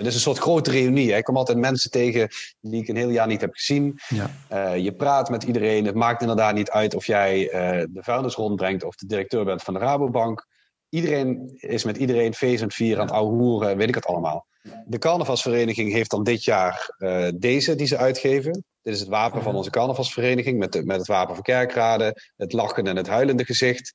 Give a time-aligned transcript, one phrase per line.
[0.00, 1.10] Het is een soort grote reunie.
[1.10, 1.16] Hè.
[1.16, 2.28] Ik kom altijd mensen tegen
[2.60, 3.98] die ik een heel jaar niet heb gezien.
[4.08, 4.30] Ja.
[4.52, 5.84] Uh, je praat met iedereen.
[5.84, 7.50] Het maakt inderdaad niet uit of jij uh,
[7.90, 10.46] de vuilnis rondbrengt of de directeur bent van de Rabobank.
[10.88, 14.46] Iedereen is met iedereen feest vier aan het weet ik het allemaal.
[14.86, 18.52] De carnavalsvereniging heeft dan dit jaar uh, deze die ze uitgeven.
[18.82, 22.52] Dit is het wapen van onze carnavalsvereniging met, de, met het wapen van kerkraden, het
[22.52, 23.94] lachen en het huilende gezicht.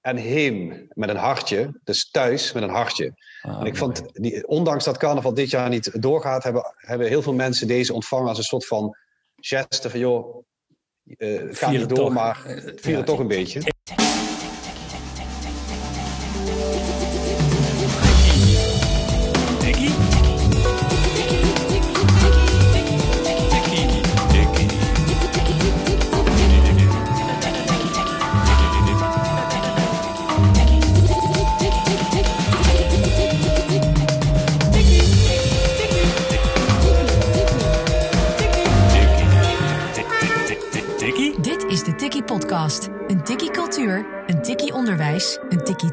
[0.00, 3.12] En heem met een hartje, dus thuis met een hartje.
[3.42, 7.22] Ah, en ik vond, die, ondanks dat carnaval dit jaar niet doorgaat, hebben, hebben heel
[7.22, 8.96] veel mensen deze ontvangen als een soort van
[9.36, 10.44] geste van joh,
[11.04, 12.12] uh, het gaat niet door, toch.
[12.12, 13.60] maar vier het toch een beetje.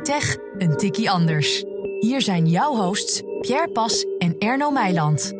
[0.05, 1.63] Tech, een tikkie anders.
[1.99, 5.33] Hier zijn jouw hosts Pierre Pas en Erno Meiland.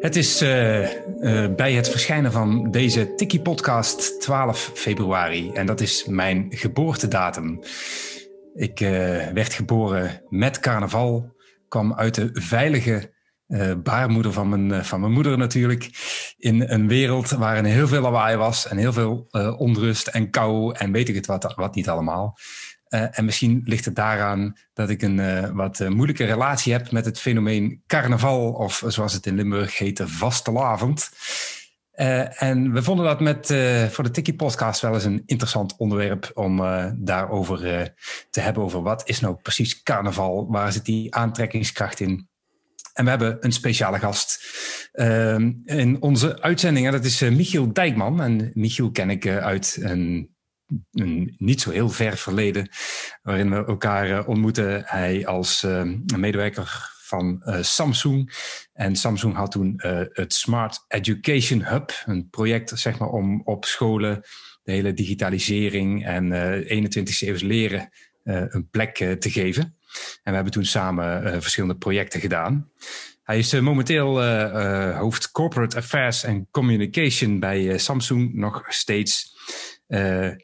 [0.00, 5.50] Het is uh, uh, bij het verschijnen van deze Tikkie Podcast 12 februari.
[5.52, 7.60] En dat is mijn geboortedatum.
[8.54, 8.88] Ik uh,
[9.26, 11.34] werd geboren met carnaval,
[11.68, 13.12] kwam uit de veilige
[13.48, 15.90] uh, baarmoeder van mijn, van mijn moeder natuurlijk.
[16.36, 19.26] In een wereld waarin heel veel lawaai was en heel veel
[19.58, 22.36] onrust en kou en weet ik het wat, wat niet allemaal.
[22.88, 27.82] En misschien ligt het daaraan dat ik een wat moeilijke relatie heb met het fenomeen
[27.86, 31.10] carnaval, of zoals het in Limburg heet, vastelavond.
[32.28, 33.46] en we vonden dat met,
[33.92, 36.56] voor de Tikkie podcast wel eens een interessant onderwerp om
[36.96, 37.92] daarover
[38.30, 38.62] te hebben.
[38.62, 40.46] Over wat is nou precies carnaval?
[40.50, 42.28] Waar zit die aantrekkingskracht in?
[42.96, 44.40] En we hebben een speciale gast
[44.92, 46.86] uh, in onze uitzending.
[46.86, 48.20] En dat is Michiel Dijkman.
[48.22, 50.35] En Michiel ken ik uit een,
[50.92, 52.68] een, niet zo heel ver verleden.
[53.22, 54.82] Waarin we elkaar uh, ontmoeten.
[54.84, 58.32] Hij als ehm, medewerker van Samsung.
[58.72, 59.74] En Samsung had toen
[60.12, 62.02] het Smart Education Hub.
[62.04, 64.20] Een project zeg maar, om op scholen
[64.62, 66.32] de hele digitalisering en
[66.64, 67.90] 21e eeuws leren
[68.24, 69.62] een plek te geven.
[69.62, 69.74] En
[70.22, 72.70] we hebben toen samen verschillende projecten gedaan.
[73.22, 74.24] Hij is momenteel
[74.92, 79.34] hoofd Corporate Affairs en Communication bij Samsung, nog steeds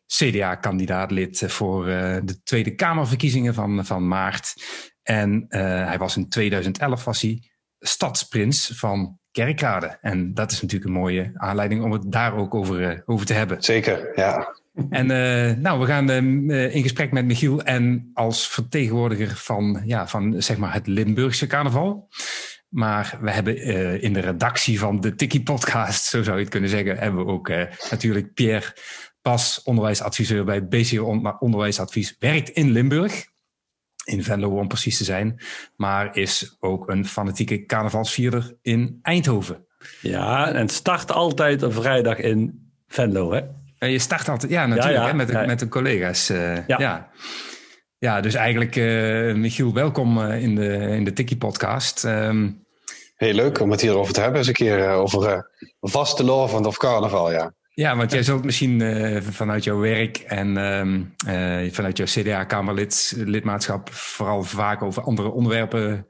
[0.06, 1.84] CDA-kandidaat-lid voor
[2.24, 4.54] de Tweede Kamerverkiezingen van, van maart.
[5.02, 7.42] En hij was in 2011 was hij
[7.78, 9.98] stadsprins van Kerkrade.
[10.00, 13.62] En dat is natuurlijk een mooie aanleiding om het daar ook over, over te hebben.
[13.62, 14.60] Zeker, ja.
[14.90, 20.08] En uh, nou, we gaan uh, in gesprek met Michiel en als vertegenwoordiger van, ja,
[20.08, 22.08] van zeg maar het Limburgse carnaval.
[22.68, 26.52] Maar we hebben uh, in de redactie van de Tikkie podcast, zo zou je het
[26.52, 27.48] kunnen zeggen, hebben we ook
[27.90, 28.74] natuurlijk Pierre
[29.22, 33.24] Pas, onderwijsadviseur bij BCO Onderwijsadvies, werkt in Limburg.
[34.04, 35.40] In Venlo om precies te zijn.
[35.76, 39.66] Maar is ook een fanatieke carnavalsvierder in Eindhoven.
[40.00, 43.40] Ja, en het start altijd een vrijdag in Venlo, hè?
[43.86, 45.08] Je start altijd, ja, natuurlijk, ja, ja.
[45.08, 45.46] Hè, met, de, ja.
[45.46, 46.30] met de collega's.
[46.30, 46.78] Uh, ja.
[46.78, 47.10] ja.
[47.98, 48.20] Ja.
[48.20, 52.04] dus eigenlijk, uh, Michiel, welkom uh, in de, in de Tikkie-podcast.
[52.04, 52.64] Um,
[53.16, 55.50] Heel leuk om het hierover te hebben, eens een keer over
[55.80, 57.54] vaste lovend of carnaval, ja.
[57.74, 58.80] Ja, want jij zult misschien
[59.22, 61.14] vanuit jouw werk en um,
[61.72, 66.06] vanuit jouw CDA-Kamerlidmaatschap vooral vaak over andere onderwerpen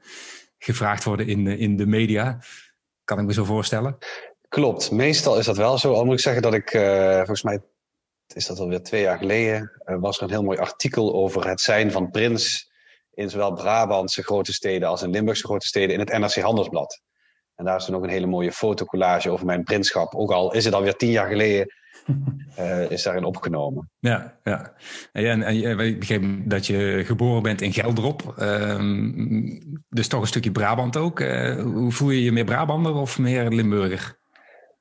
[0.57, 2.39] gevraagd worden in, in de media.
[3.03, 3.97] Kan ik me zo voorstellen?
[4.47, 5.93] Klopt, meestal is dat wel zo.
[5.93, 7.61] Al moet ik zeggen dat ik, uh, volgens mij
[8.33, 11.91] is dat alweer twee jaar geleden, was er een heel mooi artikel over het zijn
[11.91, 12.71] van prins
[13.13, 17.01] in zowel Brabantse grote steden als in Limburgse grote steden in het NRC Handelsblad.
[17.63, 20.15] En daar is toen ook een hele mooie fotocollage over mijn prinschap.
[20.15, 21.73] Ook al is het alweer tien jaar geleden,
[22.59, 23.89] uh, is daarin opgenomen.
[23.99, 24.73] Ja, ja.
[25.11, 28.35] En, en, en ik begreep dat je geboren bent in Gelderop.
[28.39, 31.19] Um, dus toch een stukje Brabant ook.
[31.59, 34.19] hoe voel je je meer Brabander of meer Limburger?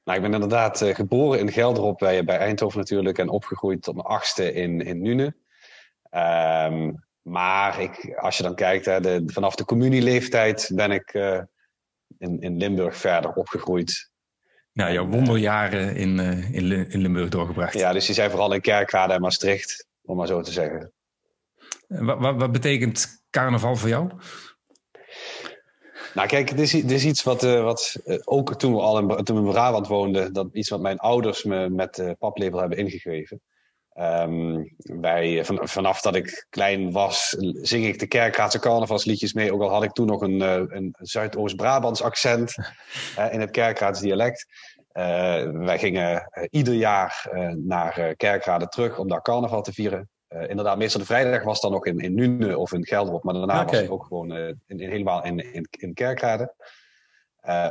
[0.04, 3.94] Nou, ik ben inderdaad uh, geboren in Gelderop bij, bij Eindhoven natuurlijk en opgegroeid tot
[3.94, 5.34] mijn achtste in, in Nune.
[6.10, 11.14] Um, maar ik, als je dan kijkt, hè, de, vanaf de communieleeftijd ben ik
[12.18, 14.10] in, in Limburg verder opgegroeid.
[14.72, 17.74] Ja, jouw wonderjaren in, uh, in, in Limburg doorgebracht.
[17.74, 20.92] Ja, dus die zijn vooral in Kerkrade en Maastricht, om maar zo te zeggen.
[21.86, 24.10] Wat, wat, wat betekent carnaval voor jou?
[26.14, 28.98] Nou, kijk, dit is, dit is iets wat, uh, wat uh, ook toen we al
[28.98, 32.78] in, toen we in Brabant woonden, dat iets wat mijn ouders me met paplepel hebben
[32.78, 33.40] ingegeven.
[33.92, 39.52] Ehm, bij, van, vanaf dat ik klein was, zing ik de Kerkraadse carnavalsliedjes mee.
[39.52, 40.40] Ook al had ik toen nog een,
[40.76, 42.54] een Zuidoost-Brabants accent
[43.32, 44.46] in het Kerkraads dialect.
[45.52, 50.08] wij gingen ieder jaar naar Kerkrade terug om daar carnaval te vieren.
[50.28, 53.24] inderdaad, meestal de vrijdag was dan nog in, in Nune of in Gelderop.
[53.24, 56.54] Maar daarna was het ook gewoon in, in, helemaal in, in, in Kerkrade.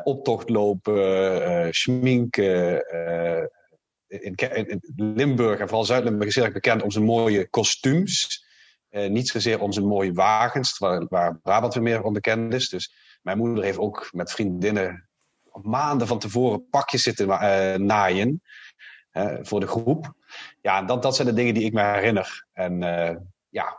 [0.03, 2.83] optocht lopen, schminken
[4.12, 8.46] in, Limburg en vooral Zuid-Limburg is heel erg bekend om zijn mooie kostuums.
[8.90, 12.69] Uh, niet zozeer om zijn mooie wagens, waar, waar Brabant weer meer onbekend is.
[12.69, 15.10] Dus mijn moeder heeft ook met vriendinnen
[15.62, 18.42] maanden van tevoren pakjes zitten uh, naaien
[19.42, 20.13] voor de groep.
[20.62, 22.46] Ja, dat, dat zijn de dingen die ik me herinner.
[22.54, 22.80] En
[23.50, 23.78] ja,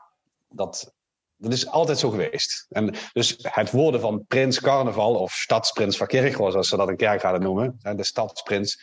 [0.49, 0.93] dat,
[1.37, 2.67] dat is altijd zo geweest.
[2.69, 6.97] En dus het worden van prins carnaval of stadsprins van Kerkhoor, zoals ze dat in
[6.97, 8.81] kerk gaan noemen, de stadsprins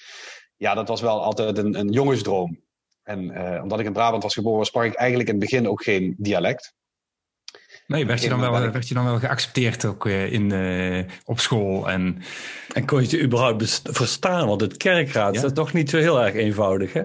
[0.59, 2.59] ja, dat was wel altijd een, een jongensdroom.
[3.03, 5.83] En uh, omdat ik in Brabant was geboren, sprak ik eigenlijk in het begin ook
[5.83, 6.73] geen dialect.
[7.87, 11.39] Nee, werd je dan wel, werd je dan wel geaccepteerd ook uh, in, uh, op
[11.39, 11.89] school?
[11.89, 12.21] En...
[12.73, 14.47] en kon je het überhaupt verstaan?
[14.47, 15.43] Want het kerkraad ja?
[15.43, 17.03] is toch niet zo heel erg eenvoudig, hè?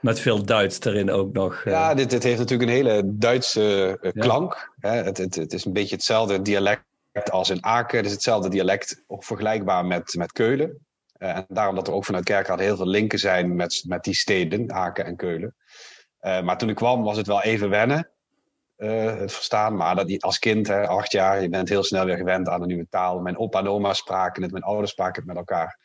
[0.00, 1.64] Met veel Duits erin ook nog.
[1.64, 4.72] Ja, dit, dit heeft natuurlijk een hele Duitse klank.
[4.78, 4.90] Hè?
[4.90, 6.84] Het, het, het, is een beetje hetzelfde dialect
[7.30, 7.96] als in Aken.
[7.96, 10.86] Het is hetzelfde dialect, ook vergelijkbaar met, met Keulen.
[11.22, 14.14] Uh, en daarom dat er ook vanuit Kerkrade heel veel linken zijn met, met die
[14.14, 15.54] steden, Aken en Keulen.
[16.20, 18.10] Uh, maar toen ik kwam was het wel even wennen,
[18.76, 19.76] uh, het verstaan.
[19.76, 22.66] Maar dat, als kind, hè, acht jaar, je bent heel snel weer gewend aan een
[22.66, 23.20] nieuwe taal.
[23.20, 25.78] Mijn opa en oma spraken het, mijn ouders spraken het met elkaar.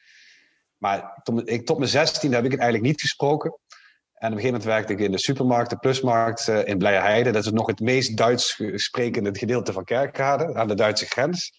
[0.78, 3.50] Maar tot, ik, tot mijn zestien heb ik het eigenlijk niet gesproken.
[3.50, 7.32] En op een gegeven moment werkte ik in de supermarkt, de Plusmarkt in Blijerheide.
[7.32, 11.52] Dat is nog het meest Duits sprekende gedeelte van Kerkrade, aan de Duitse grens.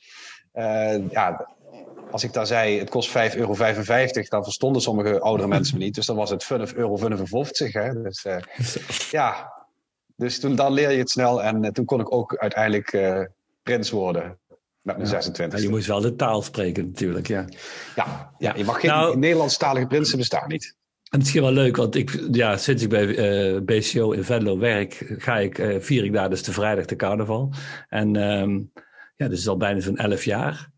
[1.11, 1.57] Ja,
[2.10, 3.55] als ik daar zei, het kost 5,55 euro,
[4.28, 5.94] dan verstonden sommige oudere mensen me niet.
[5.94, 6.99] Dus dan was het 5,55 euro.
[7.56, 8.02] Hè?
[8.02, 8.37] Dus uh,
[9.10, 9.52] ja,
[10.16, 11.43] dus toen dan leer je het snel.
[11.43, 13.20] En uh, toen kon ik ook uiteindelijk uh,
[13.62, 14.38] prins worden.
[14.82, 15.14] Met mijn ja.
[15.14, 15.62] 26.
[15.62, 17.44] je moest wel de taal spreken natuurlijk, ja.
[17.96, 20.76] Ja, ja je mag geen nou, Nederlandstalige prinsen bestaan niet.
[21.10, 25.14] En misschien wel leuk, want ik, ja, sinds ik bij uh, BCO in Venlo werk,
[25.19, 27.52] ga ik, vier ik daar dus de vrijdag de carnaval.
[27.88, 28.72] En um,
[29.16, 30.70] ja, dus al bijna zo'n elf jaar.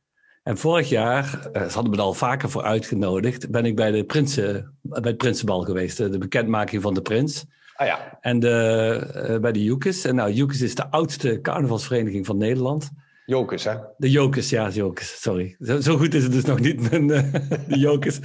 [0.43, 3.91] En vorig jaar, uh, ze hadden me er al vaker voor uitgenodigd, ben ik bij,
[3.91, 5.97] de prinsen, bij het Prinsenbal geweest.
[5.97, 7.45] De bekendmaking van de prins.
[7.75, 8.19] Ah ja.
[8.21, 10.05] En de, bij de Jukes.
[10.05, 12.91] En nou, Jukes is de oudste carnavalsvereniging van Nederland.
[13.31, 13.75] Jokers, hè?
[13.97, 15.57] De Jokers, ja, Jokers, sorry.
[15.61, 18.19] Zo, zo, goed is het dus nog niet, de Jokers.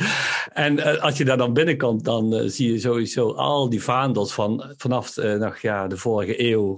[0.54, 4.34] En uh, als je daar dan binnenkomt, dan uh, zie je sowieso al die vaandels
[4.34, 6.78] van vanaf uh, nog, ja, de vorige eeuw,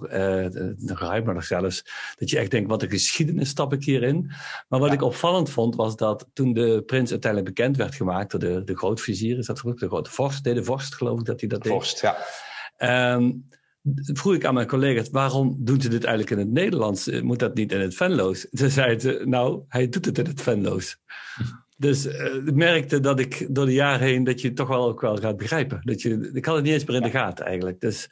[0.78, 1.84] nog ruimer nog zelfs,
[2.16, 4.32] dat je echt denkt, wat een geschiedenis stap ik hierin.
[4.68, 4.96] Maar wat ja.
[4.96, 8.78] ik opvallend vond, was dat toen de prins uiteindelijk bekend werd gemaakt door de, de
[8.78, 11.64] grootvizier, is dat geloof de grote vorst, nee, de vorst geloof ik dat hij dat
[11.64, 11.72] deed.
[11.72, 12.18] Vorst, ja.
[13.14, 13.48] Um,
[13.96, 17.08] vroeg ik aan mijn collega's, waarom doen ze dit eigenlijk in het Nederlands?
[17.08, 18.48] Eh, moet dat niet in het Venloos?
[18.52, 20.98] Ze zeiden, nou, hij doet het in het Venloos.
[21.80, 24.88] Dus uh, ik merkte dat ik door de jaren heen, dat je het toch wel
[24.88, 25.82] ook wel gaat begrijpen.
[25.84, 27.80] Dat je, ik had het niet eens meer in de gaten eigenlijk.
[27.80, 28.10] Dus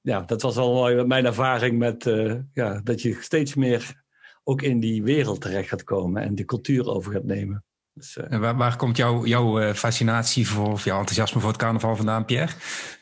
[0.00, 4.02] ja, dat was wel mooi mijn ervaring met, uh, ja, dat je steeds meer
[4.44, 7.64] ook in die wereld terecht gaat komen en de cultuur over gaat nemen.
[7.94, 11.50] Dus, uh, en waar, waar, komt jouw, jouw uh, fascinatie voor, of jouw enthousiasme voor
[11.50, 12.52] het carnaval vandaan, Pierre?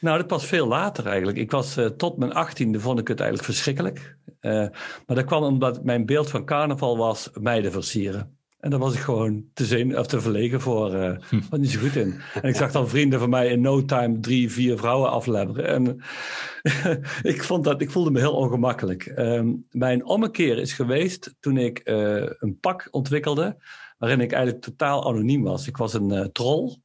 [0.00, 1.38] Nou, dat pas veel later eigenlijk.
[1.38, 4.16] Ik was uh, tot mijn achttiende vond ik het eigenlijk verschrikkelijk.
[4.40, 8.36] maar dat kwam omdat mijn beeld van carnaval was meiden versieren.
[8.60, 10.94] En daar was ik gewoon te, zin, of te verlegen voor.
[10.94, 11.16] Uh,
[11.50, 12.20] was niet zo goed in.
[12.42, 15.66] En ik zag dan vrienden van mij in no time drie, vier vrouwen afleveren.
[15.66, 16.02] En
[17.32, 19.12] ik, vond dat, ik voelde me heel ongemakkelijk.
[19.16, 23.56] Um, mijn ommekeer is geweest toen ik een pak ontwikkelde
[23.98, 25.66] waarin ik eigenlijk totaal anoniem was.
[25.66, 26.76] Ik was een uh, troll.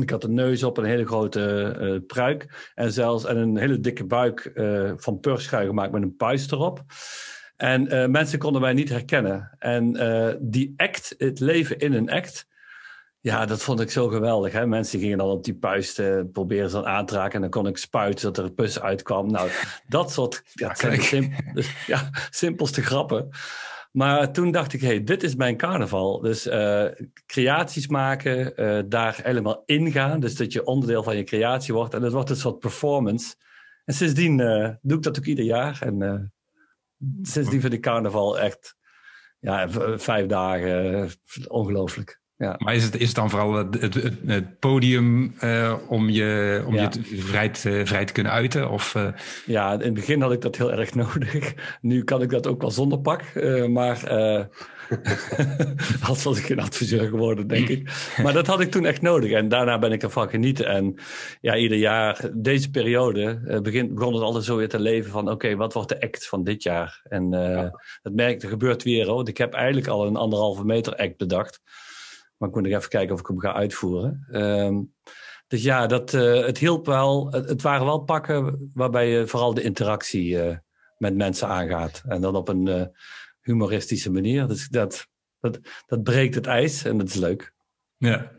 [0.00, 3.80] Ik had een neus op, een hele grote uh, pruik en zelfs en een hele
[3.80, 6.84] dikke buik uh, van purschuim gemaakt met een puis erop.
[7.56, 9.56] En mensen konden mij niet herkennen.
[9.58, 9.92] En
[10.40, 12.46] die act, het leven in een act,
[13.20, 14.52] ja, dat vond ik zo geweldig.
[14.52, 14.66] Hè?
[14.66, 16.02] Mensen gingen dan op die puist
[16.32, 17.34] proberen ze dan aan te raken.
[17.34, 19.30] En dan kon ik spuiten dat er een pus uitkwam.
[19.30, 19.50] Nou,
[19.88, 23.28] dat soort ja, sim dus, ja, simpelste grappen.
[23.96, 26.20] Maar toen dacht ik, hey, dit is mijn carnaval.
[26.20, 26.86] Dus uh,
[27.26, 30.20] creaties maken, uh, daar helemaal ingaan.
[30.20, 31.94] Dus dat je onderdeel van je creatie wordt.
[31.94, 33.34] En dat wordt een soort performance.
[33.84, 35.78] En sindsdien uh, doe ik dat ook ieder jaar.
[35.82, 36.32] En
[37.22, 38.76] sindsdien vind ik carnaval echt
[39.38, 41.10] ja, vijf dagen
[41.48, 42.20] ongelooflijk.
[42.38, 42.54] Ja.
[42.58, 43.94] Maar is het, is het dan vooral het, het,
[44.26, 48.70] het podium uh, om je, om je vrij, te, vrij te kunnen uiten?
[48.70, 49.08] Of, uh...
[49.46, 51.54] Ja, in het begin had ik dat heel erg nodig.
[51.80, 53.22] Nu kan ik dat ook wel zonder pak.
[53.34, 54.00] Uh, maar
[56.08, 58.12] Als was ik geen adviseur geworden, denk ik.
[58.22, 59.30] Maar dat had ik toen echt nodig.
[59.30, 60.66] En daarna ben ik ervan genieten.
[60.66, 60.94] En
[61.40, 65.30] ja, ieder jaar, deze periode, begint, begon het altijd zo weer te leven van...
[65.30, 67.00] oké, wat wordt de act van dit jaar?
[67.08, 67.80] En ja.
[68.02, 69.06] dat merk er gebeurt weer.
[69.06, 69.28] Hoor.
[69.28, 71.60] Ik heb eigenlijk al een anderhalve meter act bedacht.
[72.36, 74.26] Maar ik moet nog even kijken of ik hem ga uitvoeren.
[74.30, 74.94] Um,
[75.46, 77.32] dus ja, dat, uh, het hielp wel.
[77.32, 80.38] Het, het, waren wel pakken waarbij je vooral de interactie
[80.98, 82.02] met mensen aangaat.
[82.06, 82.92] En dan op een
[83.40, 84.46] humoristische manier.
[84.46, 85.06] Dus dat,
[85.40, 87.52] dat, dat breekt het ijs en dat is leuk.
[87.96, 88.32] Ja.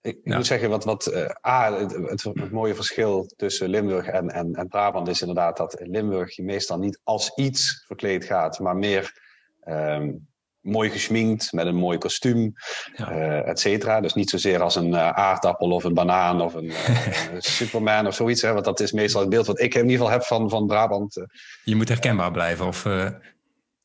[0.00, 4.54] ik, moet zeggen, wat, wat uh, A, het, het, mooie verschil tussen Limburg en, en,
[4.54, 8.76] en Brabant is inderdaad dat in Limburg je meestal niet als iets verkleed gaat, maar
[8.76, 9.20] meer
[9.64, 10.28] um,
[10.66, 12.54] mooi geschminkt, met een mooi kostuum,
[12.96, 13.12] ja.
[13.12, 14.00] uh, et cetera.
[14.00, 16.72] Dus niet zozeer als een uh, aardappel of een banaan of een
[17.38, 18.42] Superman of zoiets.
[18.42, 20.66] Hè, want dat is meestal het beeld wat ik in ieder geval heb van, van
[20.66, 21.26] Brabant.
[21.64, 22.84] Je moet herkenbaar blijven of...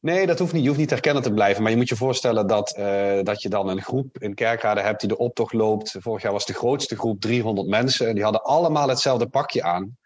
[0.02, 0.62] Nee, dat hoeft niet.
[0.62, 1.62] Je hoeft niet herkennen te blijven.
[1.62, 5.00] Maar je moet je voorstellen dat, uh, dat je dan een groep in Kerkrade hebt
[5.00, 5.96] die de optocht loopt.
[6.00, 8.08] Vorig jaar was de grootste groep 300 mensen.
[8.08, 9.98] En die hadden allemaal hetzelfde pakje aan.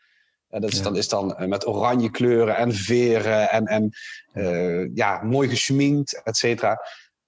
[0.55, 0.83] En dat is, ja.
[0.83, 3.89] dan, is dan eh, met oranje kleuren en veren en, en
[4.33, 6.81] uh, ja, mooi geschminkt, et cetera.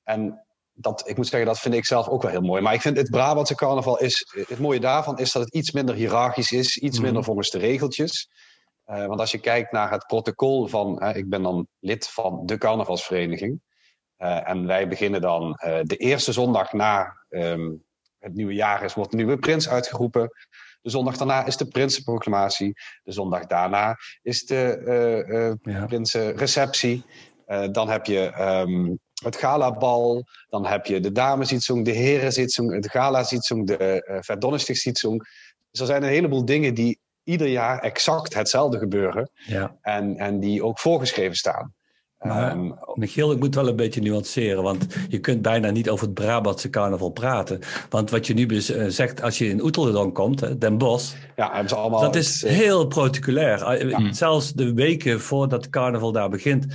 [0.03, 2.61] En dat, ik moet zeggen, dat vind ik zelf ook wel heel mooi.
[2.61, 5.95] Maar ik vind het Brabantse carnaval is, het mooie daarvan is dat het iets minder
[5.95, 7.25] hiërarchisch is, iets minder mhm.
[7.25, 8.29] volgens de regeltjes.
[8.87, 12.45] Uh, want als je kijkt naar het protocol van, uh, ik ben dan lid van
[12.45, 13.61] de carnavalsvereniging.
[14.17, 15.51] Uh, en wij beginnen dan
[15.83, 17.83] de eerste zondag na um,
[18.19, 20.31] het nieuwe jaar is, wordt de nieuwe prins uitgeroepen.
[20.87, 22.73] De zondag daarna is de prinsenproclamatie.
[23.03, 25.85] De zondag daarna is de ja.
[25.85, 27.03] prinsenreceptie.
[27.71, 30.23] dan heb je um, het galabal.
[30.49, 35.19] Dan heb je de damesitzung, de herenzitsung, de gala-zitsung, de uh.
[35.71, 39.29] Dus er zijn een heleboel dingen die ieder jaar exact hetzelfde gebeuren.
[39.33, 39.77] Ja.
[39.81, 41.73] En, en die ook voorgeschreven staan.
[42.19, 46.05] Maar, um, Michiel, ik moet wel een beetje nuanceren, want je kunt bijna niet over
[46.05, 47.59] het Brabantse carnaval praten.
[47.89, 52.01] Want wat je nu eh, zegt, als je in Oeteldonk komt, Den Bosch, ja, allemaal
[52.01, 53.61] dat is heel protocolair.
[53.63, 54.13] Eh, ja.
[54.13, 56.65] Zelfs de weken voordat het carnaval daar begint,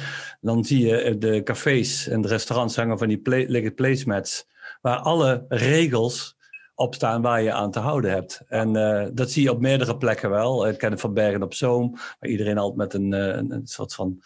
[0.41, 4.47] dan zie je de cafés en de restaurants hangen van die play, liggen placemats,
[4.81, 6.37] waar alle regels
[6.75, 8.43] opstaan waar je aan te houden hebt.
[8.49, 10.69] En uh, dat zie je op meerdere plekken wel.
[10.69, 13.95] Ik ken het van Bergen op Zoom, waar iedereen altijd met een, een, een, soort
[13.95, 14.21] van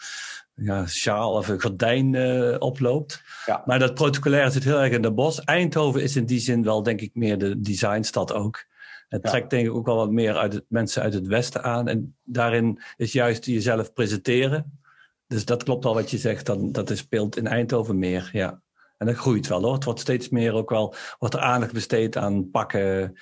[0.61, 3.21] ja, sjaal of een gordijn uh, oploopt.
[3.45, 3.63] Ja.
[3.65, 5.43] Maar dat protocolaire zit heel erg in de bos.
[5.43, 8.65] Eindhoven is in die zin wel, denk ik, meer de designstad ook.
[9.09, 9.29] Het ja.
[9.29, 11.87] trekt denk ik ook wel wat meer uit het, mensen uit het Westen aan.
[11.87, 14.79] En daarin is juist jezelf presenteren.
[15.27, 16.45] Dus dat klopt al wat je zegt.
[16.45, 18.61] Dan, dat is, speelt in Eindhoven meer, ja.
[18.97, 19.73] En dat groeit wel hoor.
[19.73, 23.17] Het wordt steeds meer ook wel, wordt er aandacht besteed aan pakken.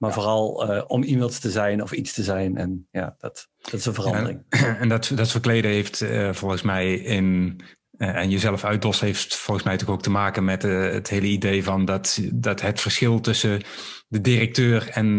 [0.00, 2.56] Maar vooral uh, om iemand te zijn of iets te zijn.
[2.56, 4.44] En ja, dat, dat is een verandering.
[4.48, 7.60] En, en dat, dat verkleden heeft uh, volgens mij in.
[7.96, 11.64] Uh, en jezelf uitdossen heeft volgens mij toch ook te maken met het hele idee
[11.64, 13.62] van dat, dat het verschil tussen
[14.08, 15.16] de directeur en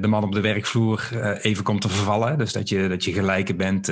[0.00, 1.08] de man op de werkvloer
[1.42, 2.38] even komt te vervallen.
[2.38, 3.88] Dus dat je, dat je gelijke bent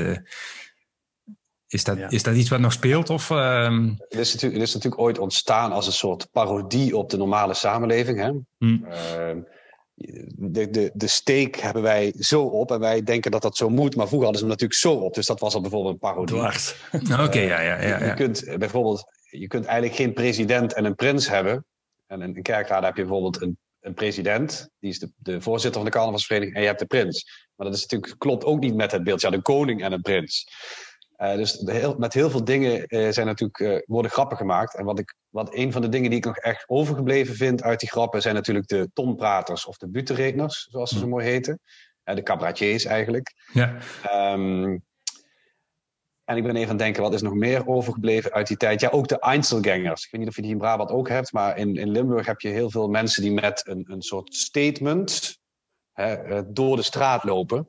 [1.68, 2.10] is dat, ja.
[2.10, 3.10] is dat iets wat nog speelt?
[3.10, 3.94] Of, um...
[3.98, 7.54] het, is natuurlijk, het is natuurlijk ooit ontstaan als een soort parodie op de normale
[7.54, 8.18] samenleving.
[8.18, 8.30] Hè?
[8.58, 8.86] Hmm.
[8.88, 9.42] Uh,
[9.96, 13.96] de, de, de steek hebben wij zo op en wij denken dat dat zo moet,
[13.96, 15.14] maar vroeger hadden ze hem natuurlijk zo op.
[15.14, 16.36] Dus dat was al bijvoorbeeld een parodie.
[17.12, 20.84] Oké, okay, ja, ja, ja, Je, je kunt bijvoorbeeld, je kunt eigenlijk geen president en
[20.84, 21.64] een prins hebben.
[22.06, 25.80] En in een kerkraad heb je bijvoorbeeld een, een president, die is de, de voorzitter
[25.80, 27.48] van de carnavalsvereniging, en je hebt de prins.
[27.54, 29.20] Maar dat is natuurlijk, klopt ook niet met het beeld.
[29.20, 30.48] Ja, de koning en een prins.
[31.18, 34.74] Uh, dus heel, met heel veel dingen uh, zijn natuurlijk, uh, worden grappen gemaakt.
[34.74, 37.80] En wat, ik, wat een van de dingen die ik nog echt overgebleven vind uit
[37.80, 41.60] die grappen zijn natuurlijk de tonpraters of de butenredners, zoals ze zo mooi heten.
[42.04, 43.34] de cabaretiers eigenlijk.
[43.52, 43.76] Ja.
[44.32, 44.84] Um,
[46.24, 48.80] en ik ben even aan het denken, wat is nog meer overgebleven uit die tijd?
[48.80, 50.04] Ja, ook de Einzelgangers.
[50.04, 52.40] Ik weet niet of je die in Brabant ook hebt, maar in, in Limburg heb
[52.40, 55.38] je heel veel mensen die met een, een soort statement
[55.92, 57.68] hè, door de straat lopen.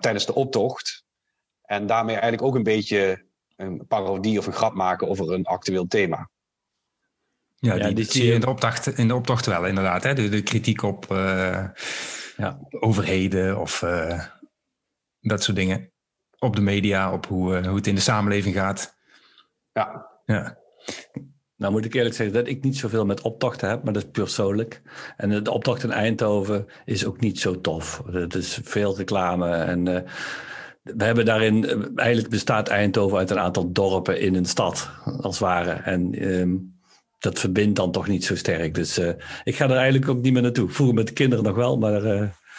[0.00, 0.99] tijdens de optocht.
[1.70, 3.24] En daarmee eigenlijk ook een beetje
[3.56, 6.30] een parodie of een grap maken over een actueel thema.
[7.56, 10.02] Ja, die, die zie je in de, optocht, in de optocht wel, inderdaad.
[10.02, 10.14] Hè?
[10.14, 11.64] De, de kritiek op uh,
[12.36, 12.58] ja.
[12.70, 14.24] overheden of uh,
[15.20, 15.90] dat soort dingen.
[16.38, 18.96] Op de media, op hoe, uh, hoe het in de samenleving gaat.
[19.72, 20.06] Ja.
[20.26, 20.58] ja.
[21.56, 24.10] Nou moet ik eerlijk zeggen dat ik niet zoveel met optochten heb, maar dat is
[24.10, 24.82] persoonlijk.
[25.16, 28.02] En de optocht in Eindhoven is ook niet zo tof.
[28.10, 30.06] Het is veel reclame en
[30.82, 31.64] we hebben daarin,
[31.96, 35.70] eigenlijk bestaat Eindhoven uit een aantal dorpen in een stad, als het ware.
[35.70, 36.78] En um,
[37.18, 38.74] dat verbindt dan toch niet zo sterk.
[38.74, 38.98] Dus
[39.44, 40.68] ik ga er eigenlijk ook niet meer naartoe.
[40.68, 42.04] Vroeger met de kinderen nog wel, maar,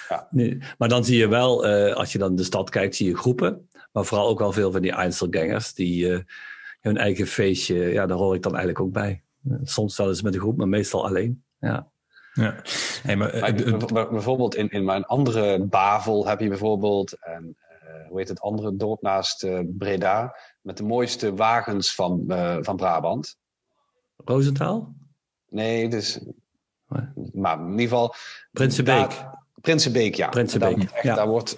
[0.09, 0.27] ja.
[0.31, 0.57] nee.
[0.77, 3.69] maar dan zie je wel, als je dan de stad kijkt, zie je groepen.
[3.91, 6.25] Maar vooral ook wel veel van die Einzelgangers die
[6.81, 9.21] hun eigen feestje, ja, daar hoor ik dan eigenlijk ook bij.
[9.63, 11.43] Soms wel eens met een groep, maar meestal alleen.
[11.59, 11.91] Ja.
[12.33, 12.55] Ja.
[13.03, 17.70] Hey, maar, bijvoorbeeld in, in mijn andere Bavel heb je bijvoorbeeld, en, uh,
[18.09, 22.75] hoe heet het andere dorp naast uh, Breda, met de mooiste wagens van, uh, van
[22.75, 23.37] Brabant.
[24.25, 24.93] Roosentaal?
[25.49, 26.19] Nee, dus.
[27.33, 28.15] Maar in ieder geval.
[28.51, 29.25] Prinsenbeek.
[29.61, 30.29] Prinsenbeek, ja.
[30.29, 30.91] Prinsenbeek.
[30.91, 31.15] Daar, ja.
[31.15, 31.57] daar wordt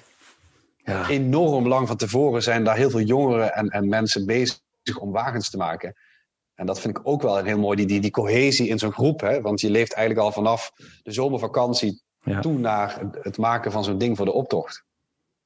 [0.77, 1.09] ja.
[1.09, 4.59] enorm lang van tevoren zijn daar heel veel jongeren en, en mensen bezig
[4.99, 5.95] om wagens te maken.
[6.55, 9.21] En dat vind ik ook wel heel mooi, die, die, die cohesie in zo'n groep.
[9.21, 9.41] Hè?
[9.41, 10.71] Want je leeft eigenlijk al vanaf
[11.03, 12.01] de zomervakantie
[12.41, 14.83] toe naar het maken van zo'n ding voor de optocht.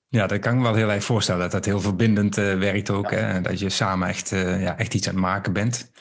[0.09, 1.41] Ja, dat kan ik me wel heel erg voorstellen.
[1.41, 3.11] Dat dat heel verbindend uh, werkt ook.
[3.11, 3.17] Hè?
[3.17, 5.91] En dat je samen echt, uh, ja, echt iets aan het maken bent.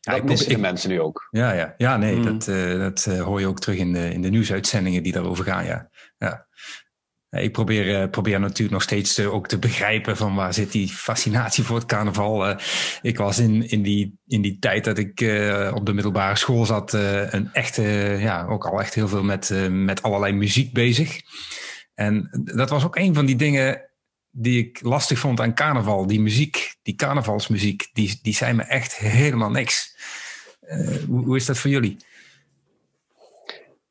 [0.00, 1.28] Ja, dat missen de mensen nu ook.
[1.30, 1.74] Ja, ja.
[1.76, 2.24] ja nee, mm.
[2.24, 5.64] dat, uh, dat hoor je ook terug in de, in de nieuwsuitzendingen die daarover gaan.
[5.64, 5.90] Ja.
[6.18, 6.48] Ja.
[7.30, 10.88] Ik probeer, uh, probeer natuurlijk nog steeds uh, ook te begrijpen van waar zit die
[10.88, 12.48] fascinatie voor het carnaval.
[12.48, 12.56] Uh,
[13.02, 15.10] ik was in, in, die, in die tijd dat ik
[15.74, 17.82] op de middelbare school zat, een echte,
[18.20, 21.20] ja, ook al echt heel veel met, met allerlei muziek bezig.
[22.00, 23.82] En dat was ook een van die dingen
[24.30, 26.06] die ik lastig vond aan carnaval.
[26.06, 29.96] Die muziek, die carnavalsmuziek, die, die zei me echt helemaal niks.
[31.08, 31.96] Hoe, hoe, is dat voor jullie?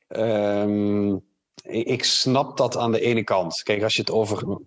[0.07, 1.27] Um
[1.63, 3.63] ik snap dat aan de ene kant.
[3.63, 4.59] Kijk, als je het over.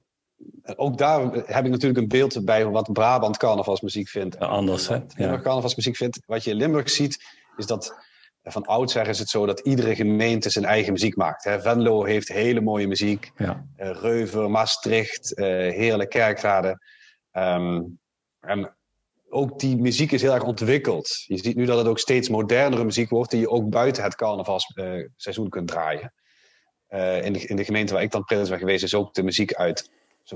[0.77, 4.37] Ook daar heb ik natuurlijk een beeld bij wat Brabant carnavalsmuziek vindt.
[4.39, 4.95] Ja, anders, hè?
[5.17, 5.41] Ja.
[5.41, 6.21] carnavalsmuziek vindt.
[6.27, 7.25] Wat je in Limburg ziet,
[7.57, 7.95] is dat
[8.43, 11.45] van oudsher is het zo dat iedere gemeente zijn eigen muziek maakt.
[11.45, 11.61] Hè.
[11.61, 13.31] Venlo heeft hele mooie muziek.
[13.37, 13.67] Ja.
[13.79, 16.79] Uh, Reuver, Maastricht, uh, Heerlijk, Kerkrade.
[17.33, 18.01] Um,
[18.41, 18.77] en
[19.29, 21.25] ook die muziek is heel erg ontwikkeld.
[21.27, 24.15] Je ziet nu dat het ook steeds modernere muziek wordt, die je ook buiten het
[24.15, 26.13] carnavalsseizoen uh, kunt draaien.
[27.25, 29.55] In, de, in de gemeente waar ik dan prins ben geweest, is ook de muziek
[29.55, 29.91] uit,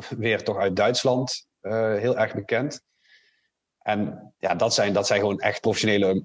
[0.09, 2.81] weer toch uit Duitsland heel erg bekend.
[3.79, 6.23] En ja, dat zijn, dat zijn gewoon echt professionele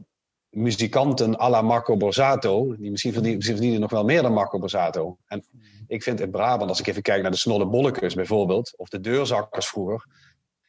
[0.52, 2.76] muzikanten à la Marco Borsato.
[2.76, 5.18] Die misschien verdienen, verdienen nog wel meer dan Marco Borsato.
[5.26, 5.46] En
[5.88, 9.00] ik vind in Brabant, als ik even kijk naar de Snolle Bollekes bijvoorbeeld, of de
[9.00, 10.06] Deurzakkers vroeger.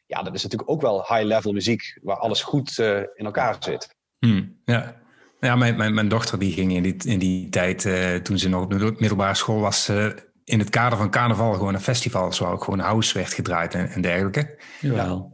[0.06, 3.96] Ja, dat is natuurlijk ook wel high-level muziek, waar alles goed uh, in elkaar zit.
[4.18, 5.00] Hmm, ja,
[5.40, 8.48] ja, mijn, mijn, mijn dochter die ging in die, in die tijd, uh, toen ze
[8.48, 10.06] nog op de middelbare school was, uh,
[10.44, 13.88] in het kader van carnaval gewoon een festival, waar ook gewoon house werd gedraaid en,
[13.88, 14.58] en dergelijke.
[14.80, 15.26] Ja.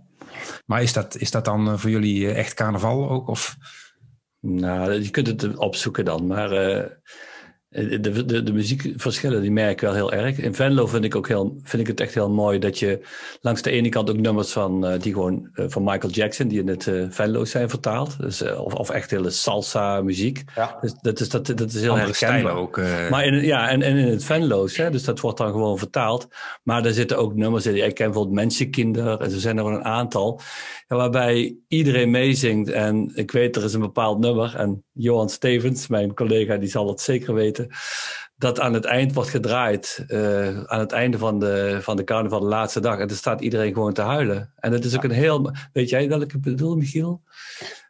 [0.67, 3.29] Maar is dat, is dat dan voor jullie echt carnaval ook?
[3.29, 3.57] Of?
[4.41, 6.51] Nou, je kunt het opzoeken dan, maar
[7.71, 10.39] de, de, de muziekverschillen die merk ik wel heel erg.
[10.39, 13.01] In Venlo vind ik, ook heel, vind ik het echt heel mooi dat je
[13.41, 16.61] langs de ene kant ook nummers van, uh, die gewoon, uh, van Michael Jackson, die
[16.61, 18.21] in het uh, Venlo zijn vertaald.
[18.21, 20.43] Dus, of, of echt hele salsa muziek.
[20.55, 20.79] Ja.
[20.81, 22.57] Dus dat is, dat, dat is heel Andere herkenbaar.
[22.57, 22.77] ook.
[23.11, 26.29] Maar in, ja, en, en in het Venlo's, hè, dus dat wordt dan gewoon vertaald.
[26.63, 27.85] Maar er zitten ook nummers in.
[27.85, 30.41] Ik ken bijvoorbeeld Mensenkinder, en er zijn er een aantal.
[30.87, 32.71] waarbij iedereen meezingt.
[32.71, 34.55] En ik weet, er is een bepaald nummer.
[34.57, 37.58] En Johan Stevens, mijn collega, die zal het zeker weten
[38.37, 40.05] dat aan het eind wordt gedraaid.
[40.09, 42.99] Uh, aan het einde van de, van de carnaval, de laatste dag.
[42.99, 44.53] En dan staat iedereen gewoon te huilen.
[44.57, 45.53] En het is ook een heel.
[45.73, 47.23] Weet jij welke ik bedoel, Michiel?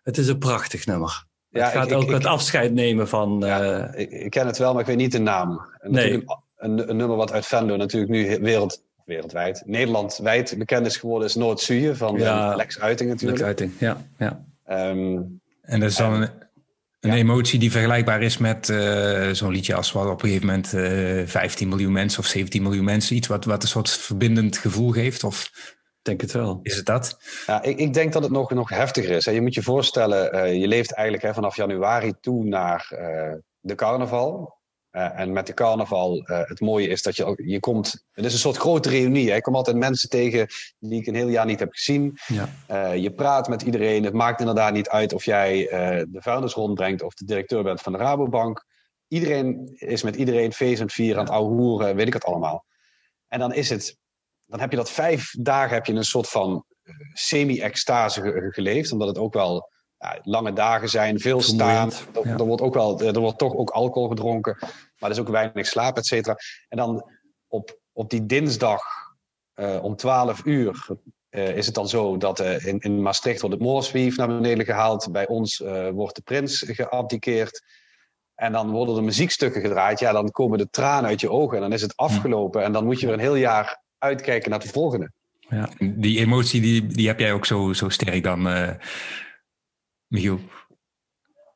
[0.02, 1.26] Het is een prachtig nummer.
[1.50, 3.42] Ja, het gaat ook het afscheid nemen van.
[3.44, 5.60] Ja, uh, ik, ik, ken het wel, maar ik weet niet de naam.
[5.82, 6.12] nee.
[6.12, 6.24] Een,
[6.56, 11.34] een, een, nummer wat uit Venlo natuurlijk nu wereld, wereldwijd, Nederlandwijd bekend is geworden, is
[11.34, 13.38] Noord-Zuur van ja, Lex Uiting natuurlijk.
[13.38, 13.96] Lex Uiting, ja.
[14.18, 14.44] ja.
[14.90, 16.28] Um, en dat is dan.
[17.00, 20.72] Een, emotie die vergelijkbaar is met uh, zo'n liedje als wat op een gegeven moment
[20.72, 23.16] uh, eh, 15 miljoen mensen of 17 miljoen mensen.
[23.16, 25.24] Iets wat, wat een soort verbindend gevoel geeft?
[25.24, 25.50] Of
[26.02, 26.60] denk het wel.
[26.62, 27.18] Is het dat?
[27.46, 29.24] Ja, ik, ik denk dat het nog, nog heftiger is.
[29.24, 32.86] Je moet je voorstellen, uh, je leeft eigenlijk hè, vanaf januari toe naar
[33.60, 34.57] de carnaval.
[34.92, 38.06] Uh, en met de carnaval, uh, het mooie is dat je, ook, je komt...
[38.12, 39.30] Het is een soort grote reunie.
[39.30, 39.36] Hè?
[39.36, 40.46] Ik kom altijd mensen tegen
[40.78, 42.18] die ik een heel jaar niet heb gezien.
[42.26, 42.48] Ja.
[42.70, 44.04] Uh, je praat met iedereen.
[44.04, 45.66] Het maakt inderdaad niet uit of jij
[46.08, 47.02] de vuilnis rondbrengt...
[47.02, 48.66] of de directeur bent van de Rabobank.
[49.08, 51.96] Iedereen is met iedereen feest en vier aan het ouwehoeren.
[51.96, 52.64] Weet ik het allemaal.
[53.28, 53.96] En dan is het...
[54.44, 56.64] Dan heb je dat vijf dagen heb je een soort van
[57.12, 58.92] semi-extase geleefd.
[58.92, 61.90] Omdat het ook wel ja, lange dagen zijn, veel staan.
[62.22, 65.28] Er, er, wordt ook wel, er wordt toch ook alcohol gedronken, maar er is ook
[65.28, 66.36] weinig slaap, et cetera.
[66.68, 67.10] En dan
[67.48, 68.82] op, op die dinsdag
[69.54, 70.86] uh, om 12 uur
[71.30, 74.64] uh, is het dan zo dat uh, in, in Maastricht wordt het Moorswief naar beneden
[74.64, 75.12] gehaald.
[75.12, 77.62] Bij ons wordt de prins geabdikeerd.
[78.34, 79.98] En dan worden er muziekstukken gedraaid.
[79.98, 82.62] Ja, dan komen de tranen uit je ogen en dan is het afgelopen.
[82.62, 85.10] En dan moet je weer een heel jaar uitkijken naar de volgende.
[85.48, 88.46] Ja, die emotie die, die heb jij ook zo, zo sterk dan
[90.08, 90.40] Michiel?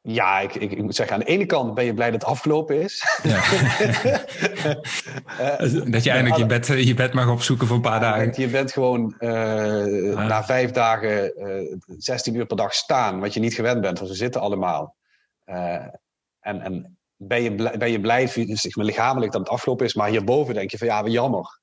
[0.04, 2.30] Ja, ik, ik, ik, moet zeggen, aan de ene kant ben je blij dat het
[2.30, 3.20] afgelopen is.
[3.22, 3.36] Ja.
[5.40, 8.32] uh, dat je eindelijk je bed, je bed mag opzoeken voor een paar dagen.
[8.36, 13.40] Je bent gewoon uh, na vijf dagen uh, 16 uur per dag staan, wat je
[13.40, 14.96] niet gewend bent, want ze zitten allemaal.
[15.44, 19.94] en, en ben, je blij, ben je blij zeg maar, lichamelijk dat het afgelopen is,
[19.94, 21.58] maar hierboven denk je van ja, jammer.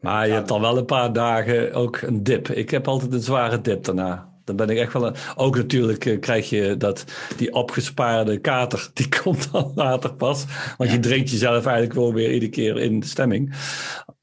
[0.00, 2.48] maar je hebt dan wel een paar dagen ook een dip.
[2.48, 4.37] Ik heb altijd een zware dip daarna.
[4.56, 5.06] Dan ben ik echt wel.
[5.06, 5.14] Een...
[5.36, 7.04] Ook natuurlijk uh, krijg je dat
[7.36, 10.44] die opgespaarde kater, die komt dan later pas.
[10.76, 13.54] Want je drinkt jezelf eigenlijk wel weer iedere keer in de stemming.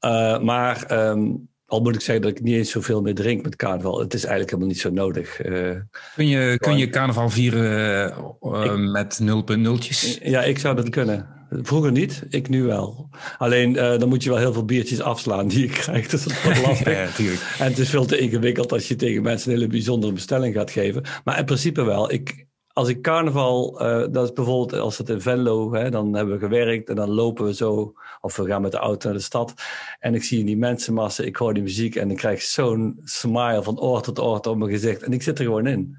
[0.00, 3.56] Uh, maar um, al moet ik zeggen dat ik niet eens zoveel meer drink met
[3.56, 3.98] carnaval.
[3.98, 5.46] Het is eigenlijk helemaal niet zo nodig.
[5.46, 5.70] Uh,
[6.14, 8.08] kun, je, kun je carnaval vieren
[8.40, 10.22] ik, met 0.0'tjes?
[10.22, 11.35] Ja, ik zou dat kunnen.
[11.50, 13.08] Vroeger niet, ik nu wel.
[13.38, 16.10] Alleen uh, dan moet je wel heel veel biertjes afslaan die je krijgt.
[16.10, 16.92] Dus dat is wat lastig.
[17.18, 17.24] ja,
[17.58, 20.70] en het is veel te ingewikkeld als je tegen mensen een hele bijzondere bestelling gaat
[20.70, 21.02] geven.
[21.24, 22.12] Maar in principe wel.
[22.12, 26.34] Ik, als ik carnaval, uh, dat is bijvoorbeeld als het in Venlo, hè, dan hebben
[26.34, 29.24] we gewerkt en dan lopen we zo, of we gaan met de auto naar de
[29.24, 29.54] stad.
[29.98, 33.80] En ik zie die mensenmassa, ik hoor die muziek en ik krijg zo'n smile van
[33.80, 35.02] oor tot oor op mijn gezicht.
[35.02, 35.96] En ik zit er gewoon in.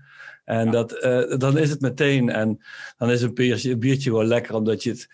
[0.48, 0.72] En ja.
[0.72, 2.30] dat, uh, dan is het meteen.
[2.30, 2.60] En
[2.98, 5.10] dan is een biertje, een biertje gewoon lekker, omdat je het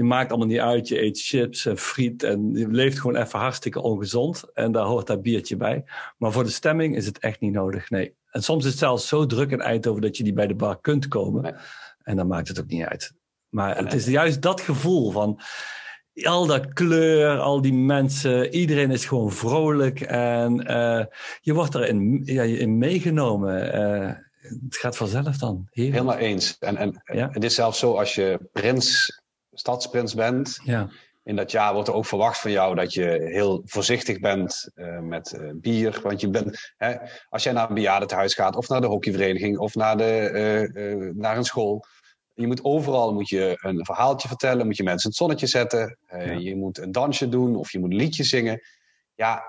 [0.00, 0.88] je maakt allemaal niet uit.
[0.88, 4.44] Je eet chips en friet en je leeft gewoon even hartstikke ongezond.
[4.54, 5.84] En daar hoort dat biertje bij.
[6.18, 8.14] Maar voor de stemming is het echt niet nodig, nee.
[8.30, 10.80] En soms is het zelfs zo druk in Eindhoven dat je niet bij de bar
[10.80, 11.42] kunt komen.
[11.42, 11.52] Nee.
[12.02, 13.12] En dan maakt het ook niet uit.
[13.48, 15.40] Maar het is juist dat gevoel van
[16.22, 21.04] al dat kleur, al die mensen, iedereen is gewoon vrolijk en uh,
[21.40, 23.74] je wordt erin ja, in meegenomen.
[23.74, 25.66] Uh, het gaat vanzelf dan.
[25.70, 25.96] Heerlijk.
[25.96, 26.56] Helemaal eens.
[26.58, 27.28] En, en ja?
[27.32, 29.19] het is zelfs zo als je prins
[29.60, 30.58] stadsprins bent.
[30.64, 30.88] Ja.
[31.24, 34.98] In dat jaar wordt er ook verwacht van jou dat je heel voorzichtig bent uh,
[34.98, 36.00] met uh, bier.
[36.02, 36.96] Want je bent, hè,
[37.28, 41.36] als jij naar een bejaardentehuis gaat, of naar de hockeyvereniging, of naar, de, uh, naar
[41.36, 41.84] een school.
[42.34, 45.98] Je moet overal moet je een verhaaltje vertellen, moet je mensen in het zonnetje zetten.
[46.08, 46.32] Ja.
[46.32, 48.60] Je moet een dansje doen, of je moet een liedje zingen.
[49.14, 49.42] Ja,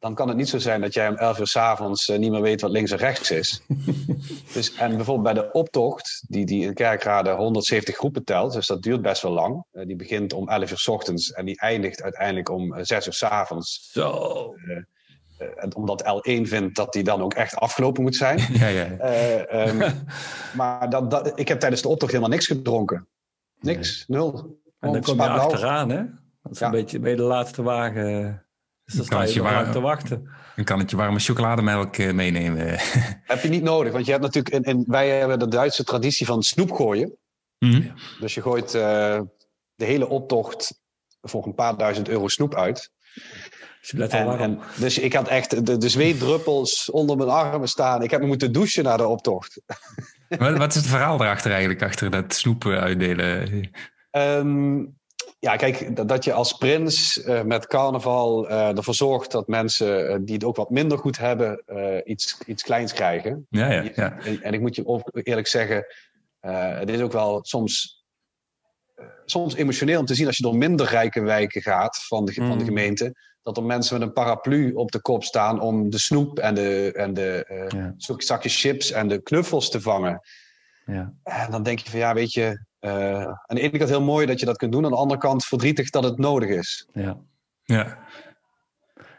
[0.00, 2.40] dan kan het niet zo zijn dat jij om 11 uur s'avonds uh, niet meer
[2.40, 3.62] weet wat links en rechts is.
[4.54, 8.82] dus, en bijvoorbeeld bij de optocht, die, die in Kerkrade 170 groepen telt, dus dat
[8.82, 9.64] duurt best wel lang.
[9.72, 13.06] Uh, die begint om 11 uur s ochtends en die eindigt uiteindelijk om uh, 6
[13.06, 13.90] uur s'avonds.
[13.92, 14.54] Zo.
[15.56, 18.38] en omdat L1 vindt dat die dan ook echt afgelopen moet zijn.
[18.52, 18.86] ja, ja.
[19.68, 19.82] Um,
[20.56, 23.08] maar dat, dat, ik heb tijdens de optocht helemaal niks gedronken.
[23.58, 24.18] Niks, nee.
[24.18, 24.58] nul.
[24.78, 26.04] En dan kom je achteraan, hè?
[26.42, 26.66] Dat is ja.
[26.66, 28.44] een beetje bij de laatste wagen.
[28.96, 30.28] Dus dan sta je, warm, te wachten.
[30.56, 32.66] Dan kan het je warme chocolademelk uh, meenemen.
[33.24, 34.54] Heb je niet nodig, want je hebt natuurlijk...
[34.54, 37.16] In, in, wij hebben de Duitse traditie van snoep gooien.
[37.58, 37.92] Mm -hmm.
[38.20, 39.20] Dus je gooit uh,
[39.74, 40.80] de hele optocht
[41.20, 42.90] voor een paar duizend euro snoep uit.
[43.80, 48.02] Dus, en, en, dus ik had echt de, de zweetdruppels onder mijn armen staan.
[48.02, 49.60] Ik heb me moeten douchen na de optocht.
[50.28, 53.70] wat, wat is het verhaal erachter eigenlijk, achter dat snoep uitdelen?
[54.10, 54.99] Um,
[55.38, 60.10] ja, kijk, dat, dat je als prins uh, met carnaval uh, ervoor zorgt dat mensen
[60.10, 61.62] uh, die het ook wat minder goed hebben,
[62.04, 63.46] iets, iets kleins krijgen.
[63.50, 64.18] Ja, ja, ja.
[64.18, 65.86] En, en ik moet je eerlijk zeggen,
[66.40, 68.04] het is ook wel soms,
[69.24, 72.48] soms emotioneel om te zien als je door minder rijke wijken gaat van de, mm.
[72.48, 75.98] van de gemeente, dat er mensen met een paraplu op de kop staan om de
[75.98, 77.94] snoep en de, en de ja.
[77.96, 80.20] zakjes chips en de knuffels te vangen.
[80.86, 81.12] Ja.
[81.22, 84.26] En dan denk je van ja, weet je, uh, aan de ene kant heel mooi
[84.26, 86.88] dat je dat kunt doen, aan de andere kant verdrietig dat het nodig is.
[86.92, 87.18] Ja.
[87.64, 87.98] ja.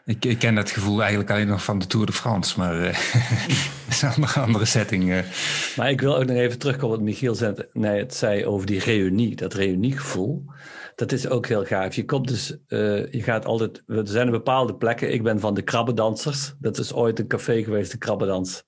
[0.04, 2.84] Ik, ik ken dat gevoel eigenlijk alleen nog van de Tour de France, maar uh,
[2.84, 5.04] dat is een andere, andere setting.
[5.04, 5.18] Uh.
[5.76, 8.80] Maar ik wil ook nog even terugkomen wat Michiel zei, nee, het zei over die
[8.80, 10.44] reunie, dat reuniegevoel.
[10.94, 11.94] Dat is ook heel gaaf.
[11.94, 15.12] Je komt dus, uh, je gaat altijd, er zijn bepaalde plekken.
[15.12, 16.54] Ik ben van de krabbendansers.
[16.58, 18.64] Dat is ooit een café geweest, de krabbendans.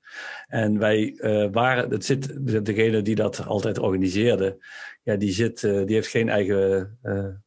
[0.46, 4.64] En wij uh, waren, het zit, degene die dat altijd organiseerde,
[5.02, 6.98] ja, die, zit, uh, die heeft geen eigen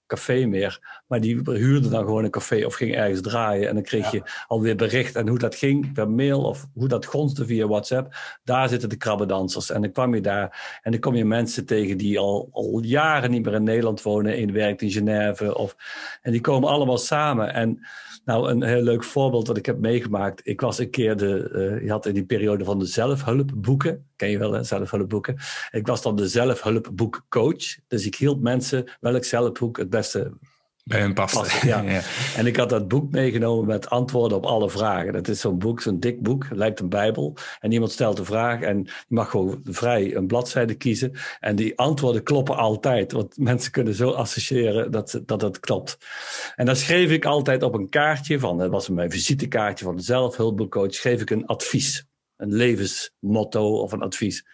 [0.07, 1.01] café meer.
[1.07, 3.67] Maar die huurde dan gewoon een café of ging ergens draaien.
[3.67, 4.09] En dan kreeg ja.
[4.11, 5.15] je alweer bericht.
[5.15, 8.15] En hoe dat ging per mail of hoe dat gonste via WhatsApp.
[8.43, 9.69] Daar zitten de krabbendansers.
[9.69, 13.31] En dan kwam je daar en dan kom je mensen tegen die al, al jaren
[13.31, 14.41] niet meer in Nederland wonen.
[14.41, 15.57] Een werkt in Genève.
[15.57, 15.75] Of,
[16.21, 17.53] en die komen allemaal samen.
[17.53, 17.79] En
[18.27, 20.41] nou, een heel leuk voorbeeld dat ik heb meegemaakt.
[20.43, 24.07] Ik was een keer de, uh, je had in die periode van de zelfhulpboeken.
[24.15, 25.37] Ken je wel, zelfhulpboeken.
[25.71, 27.77] Ik was dan de zelfhulpboekcoach.
[27.87, 30.31] Dus ik hielp mensen welk zelfboek het beste
[30.87, 31.61] bij hun past.
[31.61, 31.81] Ja.
[31.91, 32.01] ja.
[32.35, 35.13] En ik had dat boek meegenomen met antwoorden op alle vragen.
[35.13, 37.37] Dat is zo'n boek, zo'n dik boek, lijkt een bijbel.
[37.59, 41.11] En iemand stelt een vraag en je mag gewoon vrij een bladzijde kiezen.
[41.39, 43.11] En die antwoorden kloppen altijd.
[43.11, 45.97] Want mensen kunnen zo associëren dat dat, dat klopt.
[46.55, 50.01] En dan schreef ik altijd op een kaartje van, dat was mijn visitekaartje van de
[50.01, 52.05] zelfhulpboekcoach, schreef ik een advies.
[52.37, 54.45] Een levensmotto of een advies.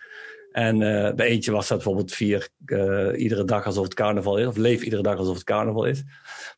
[0.53, 4.45] En uh, bij eentje was dat bijvoorbeeld vier uh, iedere dag alsof het carnaval is.
[4.45, 6.03] Of leef iedere dag alsof het carnaval is.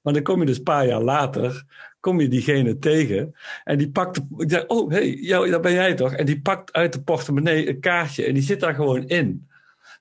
[0.02, 1.64] Maar dan kom je dus een paar jaar later,
[2.00, 3.36] kom je diegene tegen.
[3.64, 6.14] En die pakt, ik zeg, oh hey, jou, dat ben jij toch?
[6.14, 9.48] En die pakt uit de portemonnee een kaartje en die zit daar gewoon in.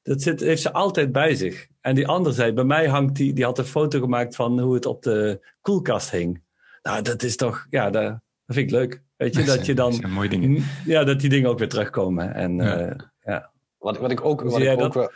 [0.03, 1.67] Dat zit, heeft ze altijd bij zich.
[1.81, 4.75] En die andere zei, bij mij hangt die, die had een foto gemaakt van hoe
[4.75, 6.43] het op de koelkast hing.
[6.83, 8.03] Nou, dat is toch, ja, dat,
[8.47, 9.03] dat vind ik leuk.
[9.17, 9.91] Weet je, dat, je dan.
[10.01, 10.65] Dat mooie dingen.
[10.85, 12.35] Ja, dat die dingen ook weer terugkomen.
[12.35, 12.81] En ja.
[12.81, 12.93] Uh,
[13.25, 13.53] ja.
[13.85, 15.13] Wat, wat ik ook, wat ik, ook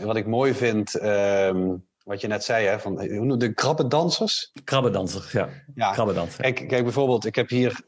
[0.00, 4.52] wat ik mooi vind, um, wat je net zei, hè, van, hoe noem de krabbendansers?
[4.64, 5.48] Krabbendansers, ja.
[5.74, 5.92] ja.
[6.36, 7.80] Kijk, kijk, bijvoorbeeld, ik heb hier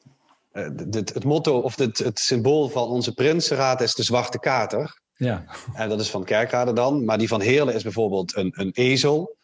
[0.53, 5.01] uh, het, het motto of het, het symbool van onze prinsenraad is de zwarte kater.
[5.15, 5.45] Ja.
[5.73, 7.05] En dat is van Kerkrade dan.
[7.05, 9.37] Maar die van Heerlen is bijvoorbeeld een, een ezel.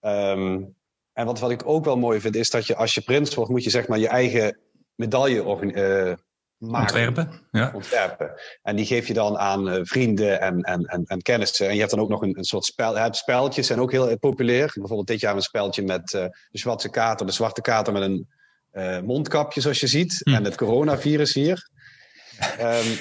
[0.00, 0.74] Um,
[1.12, 3.50] en wat, wat ik ook wel mooi vind, is dat je als je prins wordt,
[3.50, 4.58] moet je zeg maar je eigen
[4.94, 6.12] medaille uh,
[6.70, 6.80] maken.
[6.80, 7.40] Ontwerpen.
[7.50, 7.70] Ja.
[7.74, 8.30] Ontwerpen.
[8.62, 11.66] En die geef je dan aan uh, vrienden en, en, en, en, kennissen.
[11.66, 12.96] En je hebt dan ook nog een, een soort spel.
[12.96, 14.70] Het spelletjes zijn ook heel populair.
[14.74, 17.26] Bijvoorbeeld dit jaar een speltje met uh, de zwarte kater.
[17.26, 18.26] De zwarte kater met een
[19.04, 20.20] mondkapje, zoals je ziet.
[20.24, 20.34] Hm.
[20.34, 21.68] En het coronavirus hier.
[22.60, 22.98] um,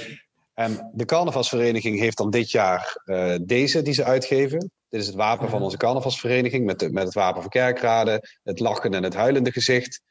[0.53, 3.01] en de carnavalsvereniging heeft dan dit jaar
[3.41, 4.71] deze die ze uitgeven.
[4.93, 8.59] Dit is het wapen van onze carnavalsvereniging met, de, met het wapen van Kerkrade, het
[8.59, 10.01] lachen en het huilende gezicht.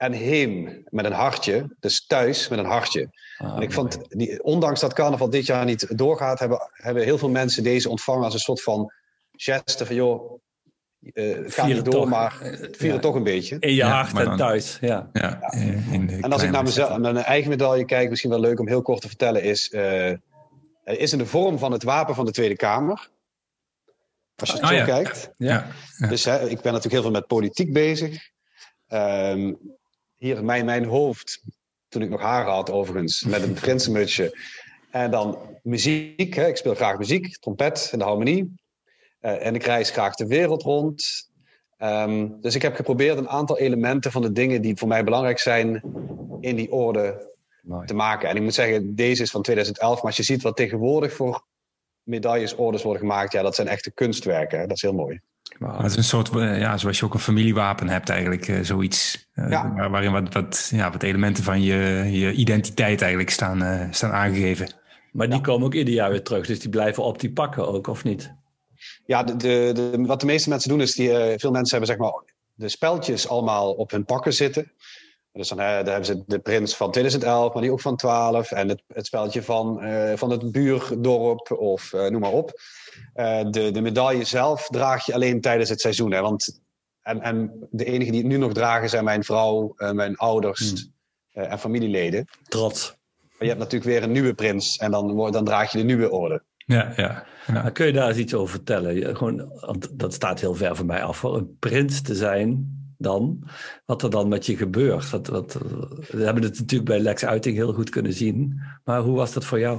[0.00, 3.10] En heem met een hartje, dus thuis met een hartje.
[3.38, 7.18] Ah, en ik vond, die, ondanks dat carnaval dit jaar niet doorgaat, hebben, hebben heel
[7.18, 8.92] veel mensen deze ontvangen als een soort van
[9.32, 10.40] geste van joh,
[11.00, 12.36] uh, het gaat niet door, toch, maar
[12.70, 12.92] vier ja.
[12.92, 13.56] het toch een beetje.
[13.58, 15.10] In je ja, hart en dan, thuis, ja.
[15.12, 15.52] ja.
[15.90, 18.68] In en als ik naar mezelf, naar mijn eigen medaille kijk, misschien wel leuk om
[18.68, 20.12] heel kort te vertellen, is, uh,
[20.84, 23.08] is in de vorm van het wapen van de Tweede Kamer.
[24.36, 25.30] Als je het oh, zo kijkt.
[25.36, 25.66] Ja.
[26.08, 28.30] Dus hè, ik ben natuurlijk heel veel met politiek bezig.
[28.88, 29.78] Um,
[30.20, 31.42] hier in mijn, mijn hoofd,
[31.88, 34.38] toen ik nog haar had overigens, met een prinsenmutsje.
[34.90, 38.54] En dan muziek, hè, ik speel graag muziek, trompet en de harmonie.
[39.20, 41.30] Uh, en ik reis graag de wereld rond.
[41.78, 45.38] Um, dus ik heb geprobeerd een aantal elementen van de dingen die voor mij belangrijk
[45.38, 45.82] zijn
[46.40, 47.86] in die orde Mooi.
[47.86, 48.28] te maken.
[48.28, 51.44] En ik moet zeggen, deze is van 2011, maar als je ziet wat tegenwoordig voor
[52.02, 54.68] medailles, orders worden gemaakt, ja, dat zijn echte kunstwerken.
[54.68, 55.20] Dat is heel mooi.
[55.58, 55.76] Wow.
[55.76, 59.30] Het is een soort, ja, zoals je ook een familiewapen hebt eigenlijk, uh, zoiets.
[59.34, 59.88] Ja.
[59.90, 64.72] Waarin wat, wat, ja, wat elementen van je, je identiteit eigenlijk staan, uh, staan aangegeven.
[65.12, 65.42] Maar die ja.
[65.42, 68.34] komen ook ieder jaar weer terug, dus die blijven op die pakken ook, of niet?
[69.06, 71.86] Ja, de, de, de, wat de meeste mensen doen is, die, uh, veel mensen hebben
[71.86, 72.22] zeg maar
[72.54, 74.72] de speltjes allemaal op hun pakken zitten.
[75.40, 78.52] Dus dan, daar hebben ze de prins van 2011, maar die ook van 12.
[78.52, 82.60] En het, het speltje van, uh, van het buurdorp of noem maar op.
[83.50, 86.12] de, de medaille zelf draag je alleen tijdens het seizoen.
[86.12, 86.20] Hè?
[86.20, 86.60] Want,
[87.02, 90.90] en, en de enige die het nu nog dragen zijn mijn vrouw, mijn ouders
[91.32, 91.44] hmm.
[91.44, 92.28] en familieleden.
[92.48, 92.96] Trots.
[93.18, 96.10] Maar je hebt natuurlijk weer een nieuwe prins en dan, dan draag je de nieuwe
[96.10, 96.42] orde.
[96.56, 97.24] Ja, ja.
[97.46, 97.70] ja.
[97.70, 99.16] Kun je daar eens iets over vertellen?
[99.16, 99.52] Gewoon,
[99.92, 101.22] dat staat heel ver van mij af.
[101.22, 103.48] Een prins te zijn dan,
[103.84, 105.10] wat er dan met je gebeurt.
[105.10, 105.52] Dat, dat,
[106.10, 108.60] we hebben het natuurlijk bij Lex Uiting heel goed kunnen zien.
[108.84, 109.78] Maar hoe was dat voor jou?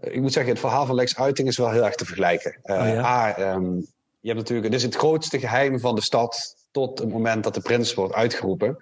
[0.00, 2.60] Ik moet zeggen, het verhaal van Lex Uiting is wel heel erg te vergelijken.
[2.64, 3.04] Uh, oh, ja?
[3.04, 3.74] A, um,
[4.20, 7.54] je hebt natuurlijk, het is het grootste geheim van de stad tot het moment dat
[7.54, 8.76] de prins wordt uitgeroepen.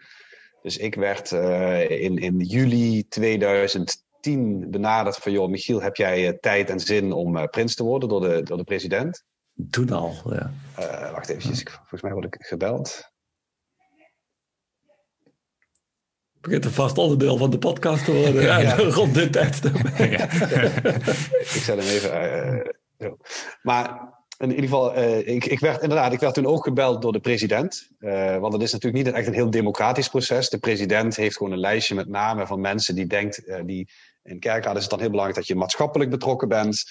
[0.62, 5.33] Dus ik werd uh, in, in juli 2010 tien benaderd van...
[5.33, 8.42] joh, Michiel, heb jij uh, tijd en zin om uh, prins te worden door de,
[8.42, 9.25] door de president?
[9.70, 10.53] Toen al, ja.
[10.79, 13.10] Uh, wacht even, volgens mij word ik gebeld.
[16.40, 18.42] Begint een vast onderdeel van de podcast te worden.
[18.50, 18.76] ja, ja.
[18.98, 19.64] Rond dit tijd.
[21.55, 22.76] ik zet hem even...
[22.98, 23.16] zo.
[23.62, 27.12] Maar in ieder geval, uh, ik, ik, werd inderdaad, ik werd toen ook gebeld door
[27.12, 27.88] de president.
[27.98, 30.48] Uh, want het is natuurlijk niet echt een heel democratisch proces.
[30.48, 33.88] De president heeft gewoon een lijstje met namen van mensen die denkt, uh, die
[34.22, 36.85] in kerkraad is het dan heel belangrijk dat je maatschappelijk betrokken bent,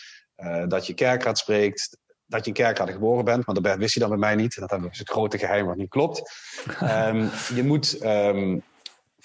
[0.67, 3.45] dat je kerkraad spreekt, dat je in kerkraad geboren bent.
[3.45, 4.59] Maar dat wist hij dan bij mij niet.
[4.59, 6.31] Dat is het grote geheim wat niet klopt.
[6.81, 8.63] um, je moet, um,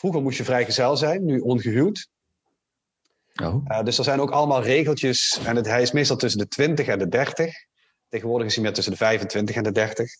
[0.04, 2.08] vroeger moest je vrijgezel zijn, nu ongehuwd.
[3.42, 3.84] Oh.
[3.84, 5.40] dus er zijn ook allemaal regeltjes.
[5.44, 7.54] En het, hij is meestal tussen de 20 en de 30.
[8.08, 10.10] Tegenwoordig is hij meer tussen de 25 en de 30.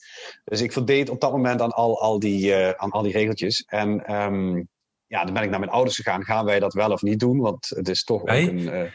[0.45, 3.65] Dus ik voldeed op dat moment aan al, al, die, uh, aan al die regeltjes.
[3.67, 4.69] En um,
[5.07, 6.25] ja, dan ben ik naar mijn ouders gegaan.
[6.25, 7.41] Gaan wij dat wel of niet doen?
[7.41, 8.43] Want het is toch hey.
[8.43, 8.91] ook een, uh,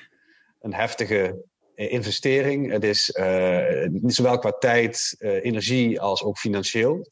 [0.59, 2.71] een heftige investering.
[2.71, 3.03] Het is
[4.05, 7.11] zowel qua tijd, energie als ook financieel.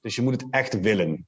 [0.00, 1.26] Dus je moet het echt willen.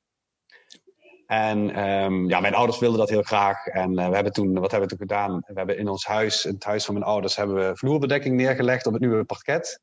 [1.26, 3.66] En um, ja, mijn ouders wilden dat heel graag.
[3.66, 5.42] En uh, we hebben toen, wat hebben we toen gedaan?
[5.46, 8.86] We hebben in ons huis, in het huis van mijn ouders, hebben we vloerbedekking neergelegd
[8.86, 9.80] op het nieuwe parket.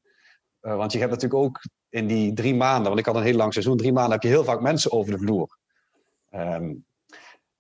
[0.62, 3.36] Uh, want je hebt natuurlijk ook in die drie maanden, want ik had een heel
[3.36, 5.58] lang seizoen, drie maanden heb je heel vaak mensen over de vloer.
[6.32, 6.86] Um,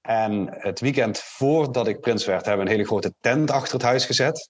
[0.02, 3.82] en het weekend voordat ik prins werd, hebben we een hele grote tent achter het
[3.82, 4.50] huis gezet.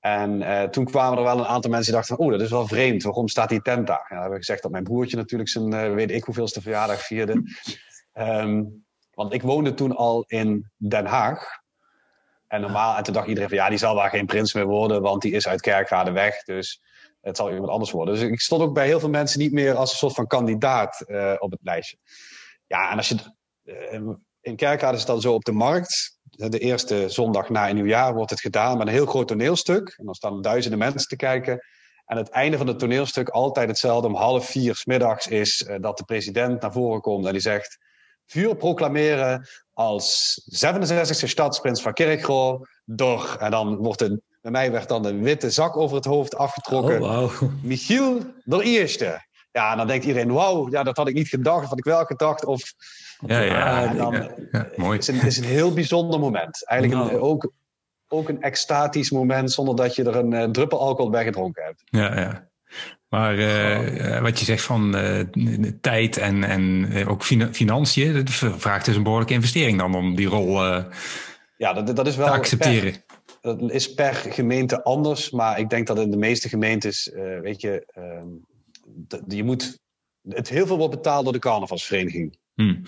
[0.00, 2.66] En uh, toen kwamen er wel een aantal mensen die dachten: Oh, dat is wel
[2.66, 3.02] vreemd.
[3.02, 4.00] Waarom staat die tent daar?
[4.02, 7.42] Ja, dan hebben gezegd dat mijn broertje natuurlijk zijn, weet ik hoeveelste verjaardag vierde.
[8.14, 11.58] Um, want ik woonde toen al in Den Haag.
[12.46, 15.02] En normaal, en toen dacht iedereen van ja, die zal daar geen prins meer worden,
[15.02, 16.42] want die is uit Kerkrade weg.
[16.42, 16.82] Dus
[17.20, 18.14] het zal iemand anders worden.
[18.14, 21.04] Dus ik stond ook bij heel veel mensen niet meer als een soort van kandidaat
[21.06, 21.96] uh, op het lijstje.
[22.66, 23.16] Ja, en als je.
[23.64, 26.18] Uh, in Kerkrade is het dan zo op de markt.
[26.30, 29.94] De eerste zondag na een nieuwjaar wordt het gedaan met een heel groot toneelstuk.
[29.96, 31.64] En dan staan duizenden mensen te kijken.
[32.06, 35.98] En het einde van het toneelstuk, altijd hetzelfde, om half vier middags, is uh, dat
[35.98, 37.78] de president naar voren komt en die zegt:
[38.30, 43.36] Vuur proclameren als 67e stadsprins van Kerkrol door.
[43.40, 47.02] En dan wordt een, bij mij werd dan een witte zak over het hoofd afgetrokken.
[47.02, 47.50] Oh, wow.
[47.62, 49.28] Michiel de Eerste.
[49.52, 51.84] Ja, en dan denkt iedereen, wauw, ja, dat had ik niet gedacht, dat had ik
[51.84, 52.44] wel gedacht.
[52.44, 52.72] Of,
[53.26, 54.92] ja, ja, en dan, ja, ja, mooi.
[54.98, 56.66] Het is, een, het is een heel bijzonder moment.
[56.66, 57.14] Eigenlijk Nou.
[57.14, 57.52] een, ook,
[58.08, 61.82] ook een extatisch moment zonder dat je er een, eh, druppel alcohol bij gedronken hebt.
[61.84, 62.49] Ja, ja.
[63.10, 65.20] Maar uh, wat je zegt van uh,
[65.80, 70.14] tijd en, en uh, ook fin financiën, dat vraagt dus een behoorlijke investering dan om
[70.14, 70.62] die rol
[71.56, 72.92] ja, dat, dat is wel te accepteren.
[73.40, 77.10] Per, dat is per gemeente anders, maar ik denk dat in de meeste gemeentes,
[77.42, 78.28] weet je, ehm,
[79.28, 79.78] je moet,
[80.28, 82.38] het heel veel wordt betaald door de carnavalsvereniging.
[82.54, 82.82] Hmm.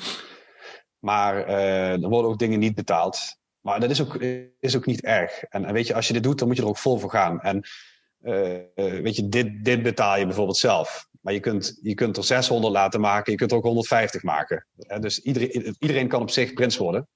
[0.98, 3.36] Maar er worden ook dingen niet betaald.
[3.60, 4.14] Maar dat is ook,
[4.60, 5.42] is ook niet erg.
[5.42, 7.10] En, en weet je, als je dit doet, dan moet je er ook vol voor
[7.10, 7.40] gaan.
[7.40, 7.62] En uh,
[8.74, 11.10] weet je, dit, dit betaal je bijvoorbeeld zelf.
[11.22, 14.66] Maar je kunt, je kunt er 600 laten maken, je kunt er ook 150 maken.
[14.76, 17.08] Uh, dus iedereen, iedereen kan op zich prins worden.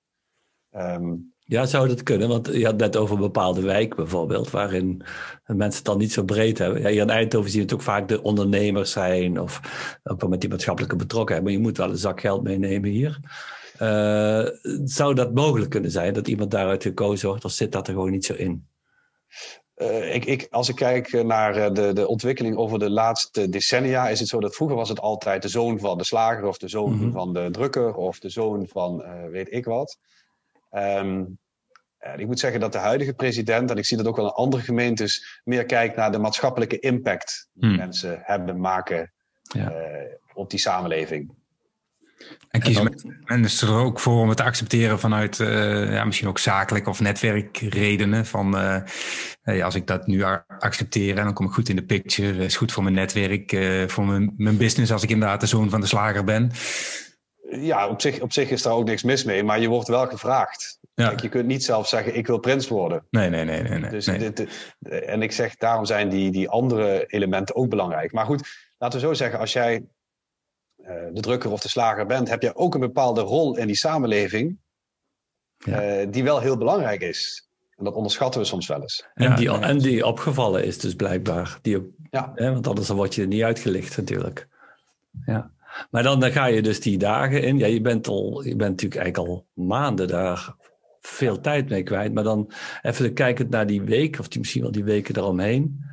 [0.71, 2.29] Um, ja, zou dat kunnen?
[2.29, 5.03] Want je had net over een bepaalde wijk bijvoorbeeld, waarin
[5.47, 6.81] mensen het dan niet zo breed hebben.
[6.81, 9.61] Ja, hier in Eindhoven zie het ook vaak de ondernemers zijn of
[10.03, 11.45] ook met die maatschappelijke betrokkenheid.
[11.45, 13.21] Maar je moet wel een zak geld meenemen hier.
[14.85, 18.11] Zou dat mogelijk kunnen zijn, dat iemand daaruit gekozen wordt, of zit dat er gewoon
[18.11, 18.69] niet zo in?
[19.77, 24.21] Uh, ik, ik, als ik kijk naar de, de ontwikkeling over de laatste decennia, is
[24.21, 26.93] het zo dat vroeger was het altijd de zoon van de slager of de zoon
[26.93, 27.13] mm-hmm.
[27.13, 29.99] van de drukker of de zoon van uh, weet ik wat.
[30.71, 31.39] Um,
[32.01, 34.33] uh, ik moet zeggen dat de huidige president, en ik zie dat ook wel in
[34.33, 37.79] andere gemeentes, meer kijkt naar de maatschappelijke impact die Hmm.
[37.79, 39.13] mensen hebben, maken
[39.43, 39.73] Ja.
[40.35, 41.35] op die samenleving.
[42.49, 46.29] En En men- mensen er ook voor om het te accepteren vanuit eh, ja, misschien
[46.29, 48.27] ook zakelijk of netwerkredenen.
[48.27, 48.77] Van eh,
[49.43, 50.23] hey, als ik dat nu
[50.59, 52.45] accepteer en dan kom ik goed in de picture.
[52.45, 55.71] is goed voor mijn netwerk, eh, voor mijn, mijn business als ik inderdaad de zoon
[55.71, 56.51] van de slager ben.
[57.51, 60.07] Ja, op zich, op zich is daar ook niks mis mee, maar je wordt wel
[60.07, 60.79] gevraagd.
[60.95, 61.09] Ja.
[61.09, 63.07] Kijk, je kunt niet zelf zeggen, ik wil prins worden.
[63.11, 63.63] Nee, nee, nee.
[63.63, 64.19] nee, nee, Dus nee.
[64.19, 64.47] dit,
[64.81, 68.13] en ik zeg, daarom zijn die, die andere elementen ook belangrijk.
[68.13, 68.49] Maar goed,
[68.79, 69.85] laten we zo zeggen, als jij
[71.13, 74.59] de drukker of de slager bent, heb je ook een bepaalde rol in die samenleving,
[75.59, 75.81] Ja.
[75.83, 77.49] eh, die wel heel belangrijk is.
[77.77, 79.07] En dat onderschatten we soms wel eens.
[79.15, 79.61] En, Ja, die, ja.
[79.61, 81.59] en die opgevallen is dus blijkbaar.
[81.63, 82.33] Die, ook- Ja.
[82.35, 84.49] hè, want anders dan word je er niet uitgelicht natuurlijk.
[85.27, 85.51] Ja.
[85.91, 87.59] Maar dan, dan ga je dus die dagen in.
[87.59, 90.55] Ja, je bent, al, je bent natuurlijk eigenlijk al maanden daar
[91.01, 92.15] veel tijd mee kwijt.
[92.15, 92.51] Maar dan
[92.83, 95.85] even kijkend naar die week, of die, misschien wel die weken eromheen.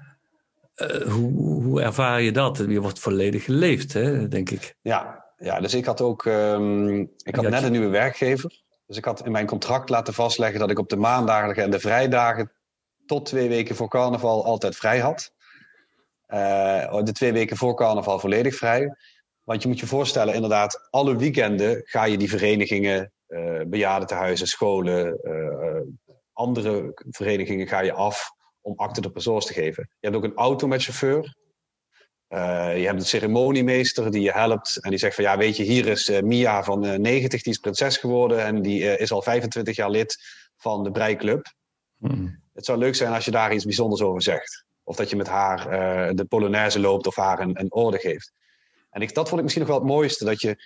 [0.75, 1.31] Eh, hoe,
[1.63, 2.57] hoe ervaar je dat?
[2.57, 4.75] Je wordt volledig geleefd, hè, denk ik.
[4.81, 8.61] Ja, ja dus ik had ook ehm, ik had net je- een nieuwe werkgever.
[8.87, 11.79] Dus ik had in mijn contract laten vastleggen dat ik op de maandagen en de
[11.79, 12.51] vrijdagen
[13.05, 15.31] tot twee weken voor carnaval altijd vrij had.
[16.25, 18.95] Eh, de twee weken voor carnaval volledig vrij.
[19.43, 25.19] Want je moet je voorstellen, inderdaad, alle weekenden ga je die verenigingen, eh bejaardentehuizen, scholen,
[26.33, 28.31] andere verenigingen ga je af
[28.63, 29.89] om acte de persoons te geven.
[29.99, 31.35] Je hebt ook een auto met chauffeur.
[32.29, 35.63] Uh, je hebt een ceremoniemeester die je helpt en die zegt van ja, weet je,
[35.63, 39.21] hier is uh, Mia van uh, 90, die is prinses geworden en die is al
[39.21, 40.17] 25 jaar lid
[40.57, 41.53] van de Breiklub.
[41.97, 42.41] Hmm.
[42.53, 44.65] Het zou leuk zijn als je daar iets bijzonders over zegt.
[44.83, 45.65] Of dat je met haar
[46.15, 48.33] de Polonaise loopt of haar een, een orde geeft.
[48.89, 50.57] En ik, dat vond ik misschien nog wel het mooiste, dat je,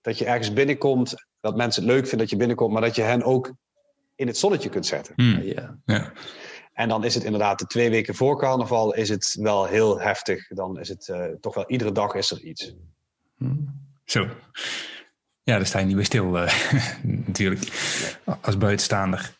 [0.00, 3.02] dat je ergens binnenkomt, dat mensen het leuk vinden dat je binnenkomt, maar dat je
[3.02, 3.52] hen ook
[4.16, 5.14] in het zonnetje kunt zetten.
[5.16, 5.42] Hmm.
[5.42, 5.78] Ja.
[5.84, 6.12] Ja.
[6.72, 10.48] En dan is het inderdaad de twee weken voor carnaval is het wel heel heftig.
[10.48, 12.74] Dan is het uh, toch wel iedere dag is er iets.
[13.36, 13.84] Hmm.
[14.04, 14.28] Zo.
[15.42, 16.52] Ja, daar sta je niet bij stil uh,
[17.26, 17.62] natuurlijk.
[18.40, 19.36] Als buitenstaander.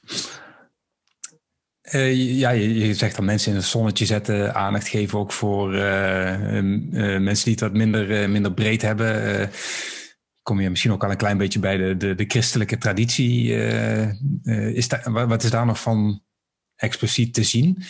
[1.93, 5.75] Uh, ja, je, je, zegt dat mensen in het zonnetje zetten, aandacht geven ook voor
[5.75, 5.81] uh,
[7.19, 9.51] mensen die het wat minder, minder breed hebben.
[10.47, 13.55] Kom je misschien ook al een klein beetje bij de, de, de christelijke traditie.
[14.75, 16.23] is daar, wat is daar nog van
[16.77, 17.83] expliciet te zien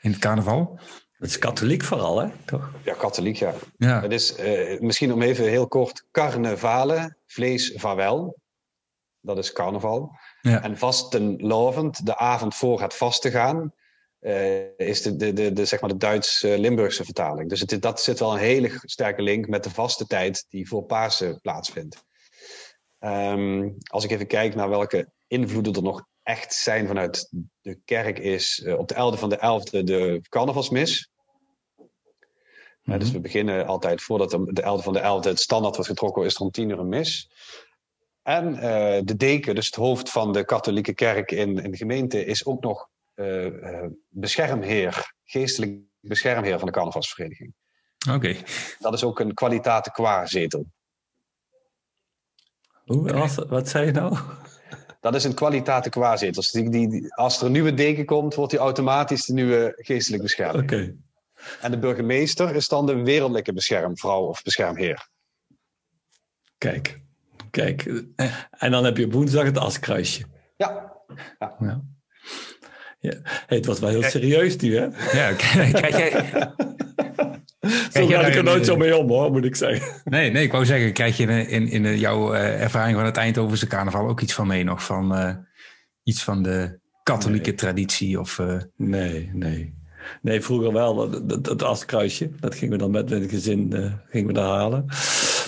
[0.00, 0.78] in het carnaval?
[1.24, 2.28] Het is katholiek vooral, hè?
[2.44, 2.70] Toch?
[2.84, 3.54] Ja, katholiek, ja.
[3.76, 4.00] ja.
[4.00, 8.36] Het is uh, misschien om even heel kort: carnevale, vlees, vaarwel.
[9.20, 10.16] Dat is carnaval.
[10.40, 10.62] Ja.
[10.62, 13.72] En vastenlovend, de avond voor het vasten gaan,
[14.24, 17.48] uh, is de, de, de, de, zeg maar de Duits-Limburgse vertaling.
[17.48, 20.82] Dus het, dat zit wel een hele sterke link met de vaste tijd die voor
[20.82, 22.04] Pasen plaatsvindt.
[23.00, 27.28] Um, als ik even kijk naar welke invloeden er nog echt zijn vanuit
[27.60, 31.08] de kerk, is uh, op de 11e van de 11e de carnavalsmis.
[32.82, 36.24] Mm dus we beginnen altijd voordat de 11e van de 11e het standaard wordt getrokken,
[36.24, 37.30] is er om tien uur een mis.
[38.22, 38.54] En
[39.04, 42.62] de deken, dus het hoofd van de katholieke kerk in, in de gemeente, is ook
[42.62, 42.88] nog
[44.08, 47.54] beschermheer, geestelijk beschermheer van de carnavalsvereniging.
[48.10, 48.36] Oké.
[48.78, 50.66] Dat is ook een kwalitate qua zetel.
[52.84, 54.18] Hoe, wat, wat zei je nou?
[55.00, 56.42] Dat is een kwalitate qua zetel.
[56.42, 60.22] Dus die, die, als er een nieuwe deken komt, wordt hij automatisch de nieuwe geestelijk
[60.22, 60.62] bescherming.
[60.62, 60.94] Oké.
[61.60, 65.08] En de burgemeester is dan de wereldlijke beschermvrouw of beschermheer.
[66.58, 67.00] Kijk,
[67.50, 68.04] kijk.
[68.50, 70.24] En dan heb je woensdag het askruisje.
[70.56, 70.92] Ja.
[71.38, 71.56] ja.
[71.58, 71.82] ja.
[73.04, 73.14] Ja.
[73.22, 74.84] Hey, het was wel heel serieus nu, hè?
[75.12, 76.26] Ja, kijk jij...
[77.92, 80.02] Zo ga ik er nooit zo mee om, hoor, moet ik zeggen.
[80.04, 83.16] Nee, nee ik wou zeggen, krijg je in, in, in jouw uh, ervaring van het
[83.16, 84.84] Eindhovense carnaval ook iets van mee nog?
[84.84, 85.34] Van uh,
[86.02, 87.58] iets van de katholieke nee.
[87.58, 88.20] traditie?
[88.20, 88.56] Of, uh...
[88.76, 89.74] Nee, nee.
[90.22, 91.10] Nee, vroeger wel.
[91.26, 93.72] Dat, dat, askruisje, dat gingen we dan met, met het gezin
[94.10, 94.86] gingen we daar halen.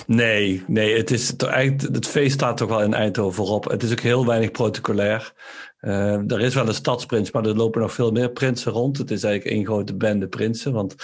[0.07, 3.63] Nee, nee, het, is eigenlijk, het feest staat toch wel in Eindhoven voorop.
[3.63, 5.33] Het is ook heel weinig protocolair.
[5.81, 8.97] Uh, er is wel een stadsprins, maar er lopen nog veel meer prinsen rond.
[8.97, 10.73] Het is eigenlijk één grote bende prinsen.
[10.73, 10.95] Want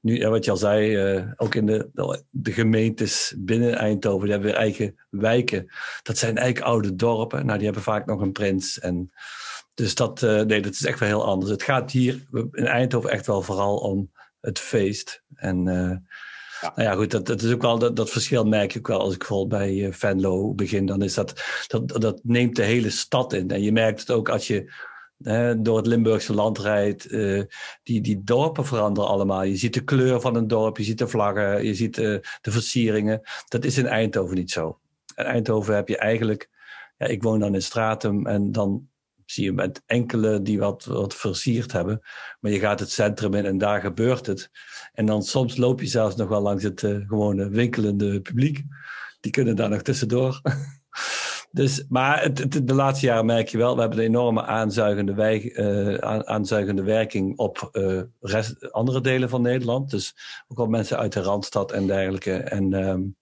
[0.00, 1.90] nu, ja, wat je al zei, uh, ook in de,
[2.30, 5.72] de gemeentes binnen Eindhoven, die hebben weer eigen wijken.
[6.02, 7.46] Dat zijn eigenlijk oude dorpen.
[7.46, 8.78] Nou, die hebben vaak nog een prins.
[8.78, 9.10] En
[9.74, 11.50] dus dat, uh, nee, dat is echt wel heel anders.
[11.50, 14.10] Het gaat hier in Eindhoven echt wel vooral om
[14.40, 15.22] het feest.
[15.34, 15.66] En
[16.62, 16.72] ja.
[16.76, 19.00] Nou ja, goed, dat, dat is ook wel, dat, dat verschil merk je ook wel
[19.00, 20.86] als ik bij uh, Venlo begin.
[20.86, 23.50] Dan is dat, dat, dat neemt de hele stad in.
[23.50, 24.72] En je merkt het ook als je
[25.58, 27.08] door het Limburgse land rijdt.
[27.82, 29.42] die, die dorpen veranderen allemaal.
[29.42, 33.20] Je ziet de kleur van een dorp, je ziet de vlaggen, je ziet de versieringen.
[33.48, 34.78] Dat is in Eindhoven niet zo.
[35.16, 36.48] In Eindhoven heb je eigenlijk,
[36.96, 38.88] ja, ik woon dan in Stratum en dan
[39.32, 42.00] zie je met enkele die wat, wat versierd hebben.
[42.40, 44.50] Maar je gaat het centrum in en daar gebeurt het.
[44.92, 48.62] En dan soms loop je zelfs nog wel langs het uh, gewone winkelende publiek.
[49.20, 50.40] Die kunnen daar nog tussendoor.
[51.50, 55.42] dus, maar het, de laatste jaren merk je wel, we hebben een enorme aanzuigende, wij,
[55.42, 57.70] uh, aanzuigende werking op
[58.20, 59.90] rest, andere delen van Nederland.
[59.90, 60.14] Dus
[60.48, 62.36] ook al mensen uit de Randstad en dergelijke.
[62.36, 63.16] En um,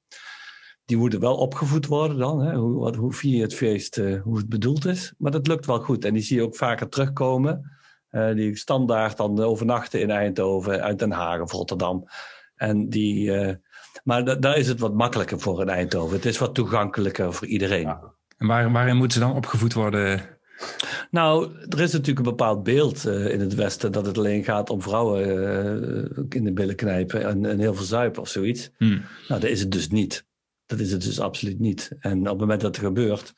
[0.91, 2.43] die moeten wel opgevoed worden dan.
[2.43, 2.55] Hè?
[2.55, 5.15] Hoe, wat, hoe vier je het feest, uh, hoe het bedoeld is.
[5.19, 6.05] Maar dat lukt wel goed.
[6.05, 7.71] En die zie je ook vaker terugkomen.
[8.11, 12.05] Uh, die standaard dan overnachten in Eindhoven, uit Den Haag of Rotterdam.
[12.57, 13.55] En die, uh,
[14.05, 16.17] maar daar is het wat makkelijker voor in Eindhoven.
[16.17, 17.87] Het is wat toegankelijker voor iedereen.
[17.87, 18.15] Ja.
[18.39, 20.23] En waar, waarin moeten ze dan opgevoed worden?
[21.11, 24.71] Nou, er is natuurlijk een bepaald beeld uh, in het Westen dat het alleen gaat
[24.71, 28.71] om vrouwen uh, in de billen knijpen en, en heel veel zuipen of zoiets.
[28.77, 29.03] Hmm.
[29.29, 30.29] Nou, dat is het dus niet.
[30.71, 31.91] Dat is het dus absoluut niet.
[32.01, 33.35] En op het moment dat het gebeurt,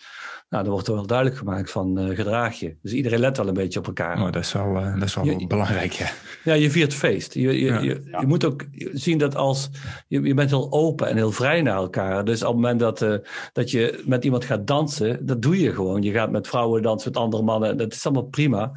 [0.49, 2.77] nou, dan wordt er wel duidelijk gemaakt van uh, gedraag je.
[2.83, 4.19] Dus iedereen let wel een beetje op elkaar.
[4.19, 6.11] Oh, dat is wel, uh, dat is wel je, belangrijk, ja.
[6.45, 7.35] Ja, je viert feest.
[7.35, 7.81] Je, je, ja.
[7.81, 9.71] je, je, moet ook zien dat als...
[10.09, 12.25] Je, je bent heel open en heel vrij naar elkaar.
[12.25, 13.15] Dus op het moment dat, uh,
[13.53, 16.03] dat je met iemand gaat dansen, dat doe je gewoon.
[16.03, 17.77] Je gaat met vrouwen dansen, met andere mannen.
[17.77, 18.73] Dat is allemaal prima.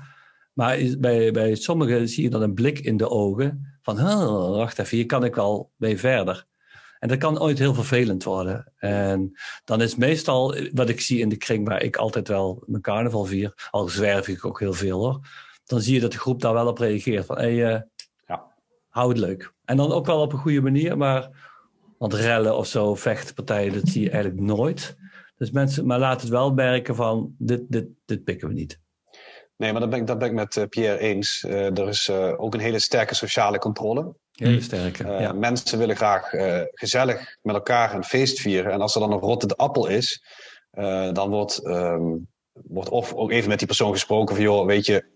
[0.53, 3.99] Maar bij, bij sommigen zie je dan een blik in de ogen van...
[3.99, 6.45] Oh, wacht even, hier kan ik wel mee verder.
[7.05, 8.71] En dat kan ooit heel vervelend worden.
[8.77, 12.81] En dan is meestal wat ik zie in de kring waar ik altijd wel mijn
[12.81, 15.19] carnaval vier, al zwerf ik ook heel veel hoor.
[15.65, 17.25] Dan zie je dat de groep daar wel op reageert.
[17.25, 17.79] Van hey, uh,
[18.27, 18.51] ja.
[18.89, 19.53] hou het leuk.
[19.65, 21.29] En dan ook wel op een goede manier, maar
[21.97, 24.95] want rellen of zo, vechtpartijen, dat zie je eigenlijk nooit.
[25.37, 28.79] Dus mensen, maar laat het wel merken van dit, dit, dit pikken we niet.
[29.57, 31.43] Nee, maar dat ben ik, dat ben ik met uh, Pierre eens.
[31.47, 34.15] Uh, er is uh, ook een hele sterke sociale controle.
[34.35, 35.07] Hele sterke.
[35.07, 35.33] Ja.
[35.33, 36.29] Mensen willen graag
[36.71, 38.71] gezellig met elkaar een feest vieren.
[38.71, 40.23] En als er dan een rotte de appel is,
[41.11, 45.13] dan wordt, um, wordt of ook even met die persoon gesproken van joh, weet je.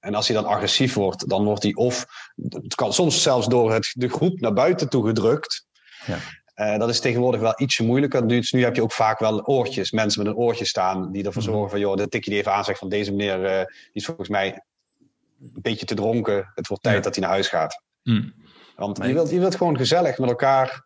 [0.00, 2.06] En als hij dan agressief wordt, dan wordt hij of,
[2.48, 5.66] het kan soms zelfs door het, de groep naar buiten toe gedrukt.
[6.06, 6.18] Ja.
[6.56, 8.26] Uh, dat is tegenwoordig wel ietsje moeilijker.
[8.28, 11.42] Dus nu heb je ook vaak wel oortjes, mensen met een oortje staan, die ervoor
[11.42, 13.90] zorgen van, joh, dit tik je die even aan, zegt van deze meneer, uh, die
[13.92, 14.64] is volgens mij
[15.40, 16.52] een beetje te dronken.
[16.54, 17.02] Het wordt tijd ja.
[17.02, 17.82] dat hij naar huis gaat.
[18.02, 18.32] Mm.
[18.86, 20.84] Want je wilt, je wilt gewoon gezellig met elkaar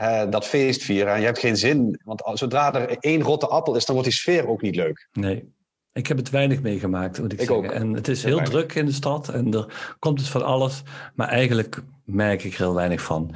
[0.00, 1.12] uh, dat feest vieren.
[1.12, 4.18] En je hebt geen zin, want zodra er één rotte appel is, dan wordt die
[4.18, 5.08] sfeer ook niet leuk.
[5.12, 5.58] Nee.
[5.92, 7.66] Ik heb het weinig meegemaakt, moet ik, ik zeggen.
[7.66, 7.72] Ook.
[7.72, 8.54] En het is heel weinig.
[8.54, 10.82] druk in de stad en er komt het van alles.
[11.14, 13.34] Maar eigenlijk merk ik er heel weinig van.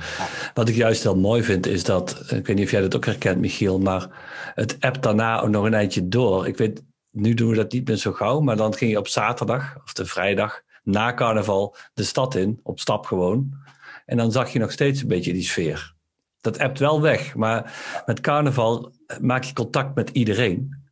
[0.54, 3.04] Wat ik juist heel mooi vind, is dat, ik weet niet of jij dat ook
[3.04, 4.08] herkent, Michiel, maar
[4.54, 6.46] het app daarna ook nog een eindje door.
[6.46, 9.08] Ik weet, nu doen we dat niet meer zo gauw, maar dan ging je op
[9.08, 13.62] zaterdag of de vrijdag na carnaval de stad in, op stap gewoon.
[14.04, 15.94] En dan zag je nog steeds een beetje die sfeer.
[16.40, 17.74] Dat ebt wel weg, maar
[18.06, 20.82] met carnaval maak je contact met iedereen.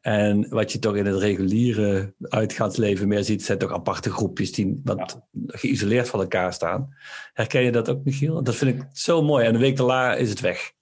[0.00, 4.80] En wat je toch in het reguliere uitgaansleven meer ziet, zijn toch aparte groepjes die
[4.84, 6.96] wat geïsoleerd van elkaar staan.
[7.32, 8.42] Herken je dat ook, Michiel?
[8.42, 9.46] Dat vind ik zo mooi.
[9.46, 10.72] En een week daarna is het weg.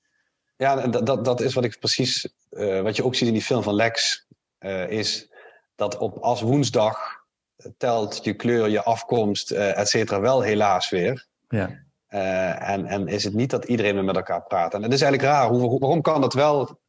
[0.56, 3.42] Ja, dat, dat, dat is wat ik precies, uh, wat je ook ziet in die
[3.42, 4.26] film van Lex,
[4.60, 5.28] uh, is
[5.74, 7.24] dat op als woensdag
[7.76, 11.28] telt je kleur, je afkomst, uh, et cetera, wel helaas weer.
[11.50, 11.70] Ja.
[12.58, 14.74] en, en is het niet dat iedereen met elkaar praat.
[14.74, 16.80] En het is eigenlijk raar, hoe, waarom kan dat wel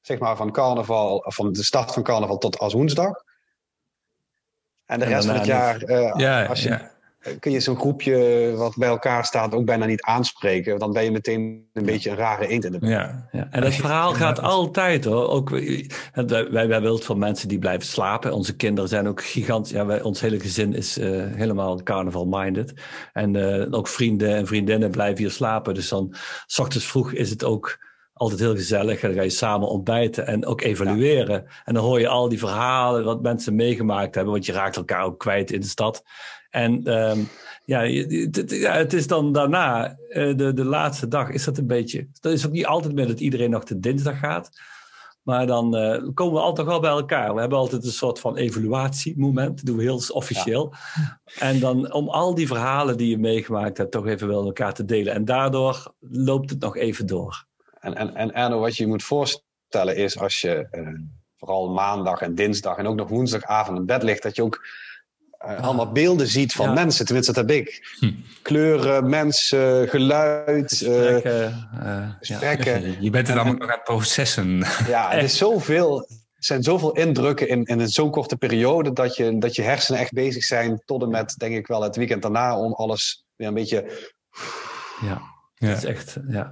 [0.00, 3.24] zeg maar van carnaval, van de start van carnaval tot als woensdag.
[4.84, 6.90] En de rest van het jaar, uh, ja, als je, ja.
[7.38, 10.78] Kun je zo'n groepje wat bij elkaar staat ook bijna niet aanspreken.
[10.78, 13.74] Dan ben je meteen een beetje een rare eend in de ja, ja, en het
[13.74, 15.28] verhaal gaat altijd hoor.
[15.28, 18.32] Ook, wij, wij hebben het van mensen die blijven slapen.
[18.32, 19.72] Onze kinderen zijn ook gigantisch.
[19.72, 22.74] Ja, wij, ons hele gezin is uh, helemaal carnaval-minded.
[23.12, 25.74] En uh, ook vrienden en vriendinnen blijven hier slapen.
[25.74, 26.14] Dus dan,
[26.46, 27.78] s ochtends vroeg is het ook
[28.12, 29.00] altijd heel gezellig.
[29.00, 31.44] En dan ga je samen ontbijten en ook evalueren.
[31.64, 34.32] En dan hoor je al die verhalen, wat mensen meegemaakt hebben.
[34.32, 36.02] Want je raakt elkaar ook kwijt in de stad.
[36.50, 37.28] En um,
[37.64, 37.80] ja,
[38.72, 42.08] het is dan daarna, uh, de, de laatste dag, is dat een beetje...
[42.20, 44.50] Dat is ook niet altijd meer dat iedereen nog de dinsdag gaat.
[45.22, 47.34] Maar dan uh, komen we altijd wel bij elkaar.
[47.34, 49.56] We hebben altijd een soort van evaluatiemoment.
[49.56, 50.74] Dat doen we heel officieel.
[50.94, 51.20] Ja.
[51.38, 53.90] En dan om al die verhalen die je meegemaakt hebt...
[53.90, 55.14] toch even wel met elkaar te delen.
[55.14, 57.46] En daardoor loopt het nog even door.
[57.80, 60.88] En, en, en Erno, wat je je moet voorstellen is als je uh,
[61.36, 64.66] vooral maandag en dinsdag en ook nog woensdagavond in bed ligt, dat je ook
[65.46, 66.72] uh, allemaal beelden ziet van ja.
[66.72, 67.04] mensen.
[67.04, 67.96] Tenminste, dat heb ik.
[67.98, 68.12] Hm.
[68.42, 71.68] Kleuren, mensen, geluid, gesprekken.
[71.82, 72.90] Uh, gesprekken.
[72.90, 72.96] Ja.
[73.00, 74.64] Je bent er dan ook nog aan het processen.
[74.86, 76.00] Ja, er is zoveel.
[76.08, 80.12] Er zijn zoveel indrukken in, in zo'n korte periode dat je, dat je hersenen echt
[80.12, 83.54] bezig zijn tot en met, denk ik wel, het weekend daarna om alles weer een
[83.54, 84.10] beetje.
[85.00, 85.22] Ja,
[85.54, 86.16] dat is echt.
[86.28, 86.50] Ja.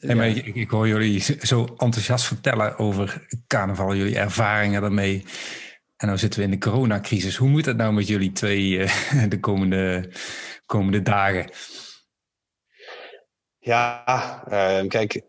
[0.00, 0.14] Ja.
[0.14, 5.24] maar ik, ik, hoor jullie zo enthousiast vertellen over carnaval, jullie ervaringen daarmee.
[5.96, 7.36] En nou zitten we in de coronacrisis.
[7.36, 10.10] Hoe moet het nou met jullie twee uh, de komende,
[10.66, 11.50] komende dagen?
[13.58, 14.04] Ja,
[14.48, 15.22] uh, kijk, uh,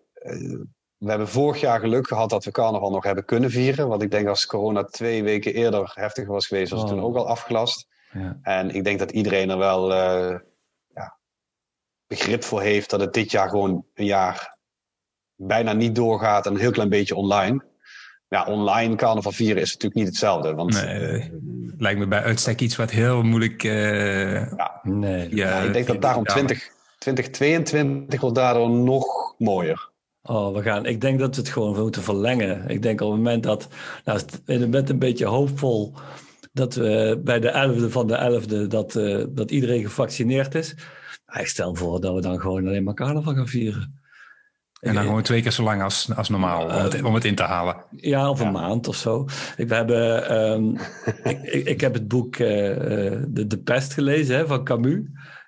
[0.97, 3.87] we hebben vorig jaar geluk gehad dat we carnaval nog hebben kunnen vieren.
[3.87, 6.95] Want ik denk als corona twee weken eerder heftig was geweest, was het oh.
[6.95, 7.87] toen ook al afgelast.
[8.11, 8.39] Ja.
[8.41, 9.91] En ik denk dat iedereen er wel
[12.07, 14.57] begrip voor heeft dat het dit jaar gewoon een jaar
[15.35, 17.65] bijna niet doorgaat en een heel klein beetje online.
[18.29, 20.53] Ja, online carnaval vieren is natuurlijk niet hetzelfde.
[20.53, 21.31] Want, nee,
[21.77, 23.63] lijkt me bij uitstek iets wat heel moeilijk.
[23.63, 25.35] Uh, ja, nee.
[25.35, 29.89] Ja, ik denk dat daarom 20, 2022 wordt daardoor nog mooier.
[30.21, 30.85] Oh, we gaan.
[30.85, 32.67] Ik denk dat we het gewoon moeten verlengen.
[32.67, 33.67] Ik denk op het moment dat.
[34.05, 35.93] Nou, je bent een beetje hoopvol
[36.53, 40.75] dat we bij de 11e van de 11e dat, uh, dat iedereen gevaccineerd is.
[41.39, 43.96] Ik stel voor dat we dan gewoon alleen maar carnaval gaan vieren.
[44.79, 47.35] En dan gewoon twee keer zo lang als, als normaal, om het, om het in
[47.35, 47.75] te halen.
[47.91, 49.25] Ja, of een maand of zo.
[49.57, 50.77] Ik, we hebben, um,
[51.23, 52.47] ik, ik, ik, heb het boek uh,
[53.27, 55.03] de, de Pest gelezen hè, van Camus.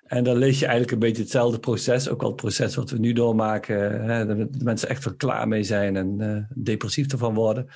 [0.06, 2.08] En dan lees je eigenlijk een beetje hetzelfde proces.
[2.08, 4.04] Ook al het proces wat we nu doormaken.
[4.04, 7.68] Hè, dat de mensen echt wel klaar mee zijn en uh, depressief ervan worden.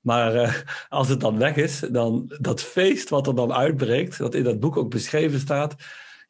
[0.00, 0.54] Maar uh,
[0.88, 4.60] als het dan weg is, dan dat feest wat er dan uitbreekt, dat in dat
[4.60, 5.74] boek ook beschreven staat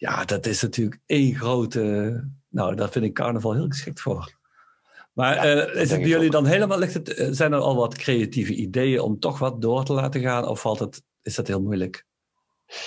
[0.00, 2.24] ja, dat is natuurlijk één grote.
[2.48, 4.38] Nou, daar vind ik carnaval heel geschikt voor.
[5.12, 6.78] Maar ja, uh, is het bij jullie dan helemaal.
[6.78, 10.20] Ligt het, eh, zijn er al wat creatieve ideeën om toch wat door te laten
[10.20, 10.48] gaan?
[10.48, 12.04] Of valt het, is dat heel moeilijk?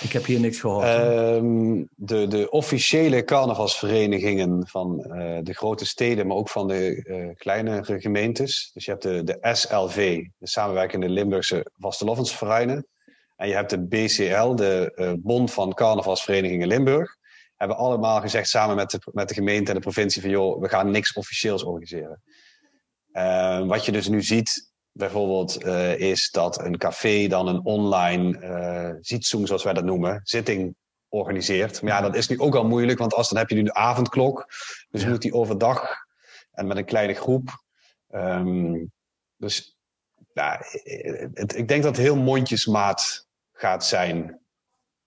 [0.00, 0.86] Ik heb hier niks gehoord.
[0.86, 7.34] Um, de, de officiële carnavalsverenigingen van uh, de grote steden, maar ook van de uh,
[7.34, 8.70] kleinere gemeentes.
[8.74, 12.86] Dus je hebt de, de SLV, de Samenwerkende Limburgse Vastelovensvereinen.
[13.36, 17.16] En je hebt de BCL, de Bond van Carnavalsverenigingen Limburg.
[17.64, 20.68] Hebben allemaal gezegd samen met de, met de gemeente en de provincie van joh, we
[20.68, 22.22] gaan niks officieels organiseren.
[23.12, 28.40] Uh, wat je dus nu ziet, bijvoorbeeld, uh, is dat een café dan een online
[29.00, 30.76] uh, zoals wij dat noemen, zitting
[31.08, 31.82] organiseert.
[31.82, 33.74] Maar ja, dat is nu ook al moeilijk, want als dan heb je nu de
[33.74, 34.46] avondklok.
[34.90, 35.08] Dus ja.
[35.08, 35.94] moet die overdag
[36.50, 37.64] en met een kleine groep.
[38.10, 38.92] Um,
[39.36, 39.78] dus
[40.32, 40.60] ja,
[41.32, 44.40] het, ik denk dat het heel mondjesmaat gaat zijn.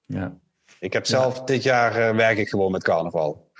[0.05, 0.39] Ja.
[0.79, 1.43] Ik heb zelf ja.
[1.43, 3.51] dit jaar uh, werk ik gewoon met carnaval.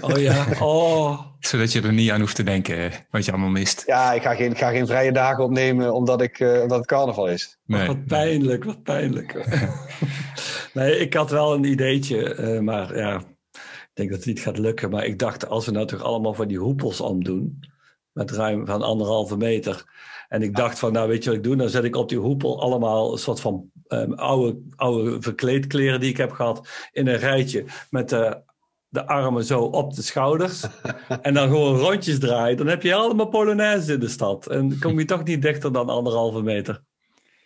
[0.00, 1.20] Oh ja, oh.
[1.40, 3.82] Zodat je er niet aan hoeft te denken wat je allemaal mist.
[3.86, 6.86] Ja, ik ga geen, ik ga geen vrije dagen opnemen omdat, ik, uh, omdat het
[6.86, 7.58] carnaval is.
[7.66, 9.46] Nee, oh, wat pijnlijk, wat pijnlijk.
[10.74, 13.16] nee, ik had wel een ideetje, uh, maar ja,
[13.52, 14.90] ik denk dat het niet gaat lukken.
[14.90, 17.60] Maar ik dacht, als we nou toch allemaal van die hoepels omdoen
[18.12, 19.84] met ruim van anderhalve meter.
[20.28, 21.56] En ik dacht van, nou weet je wat ik doe?
[21.56, 26.10] Dan zet ik op die hoepel allemaal een soort van um, oude, oude verkleedkleren die
[26.10, 28.42] ik heb gehad in een rijtje met de,
[28.88, 30.64] de armen zo op de schouders.
[31.22, 32.56] en dan gewoon rondjes draaien.
[32.56, 34.46] Dan heb je allemaal Polonaise in de stad.
[34.46, 36.82] En dan kom je toch niet dichter dan anderhalve meter.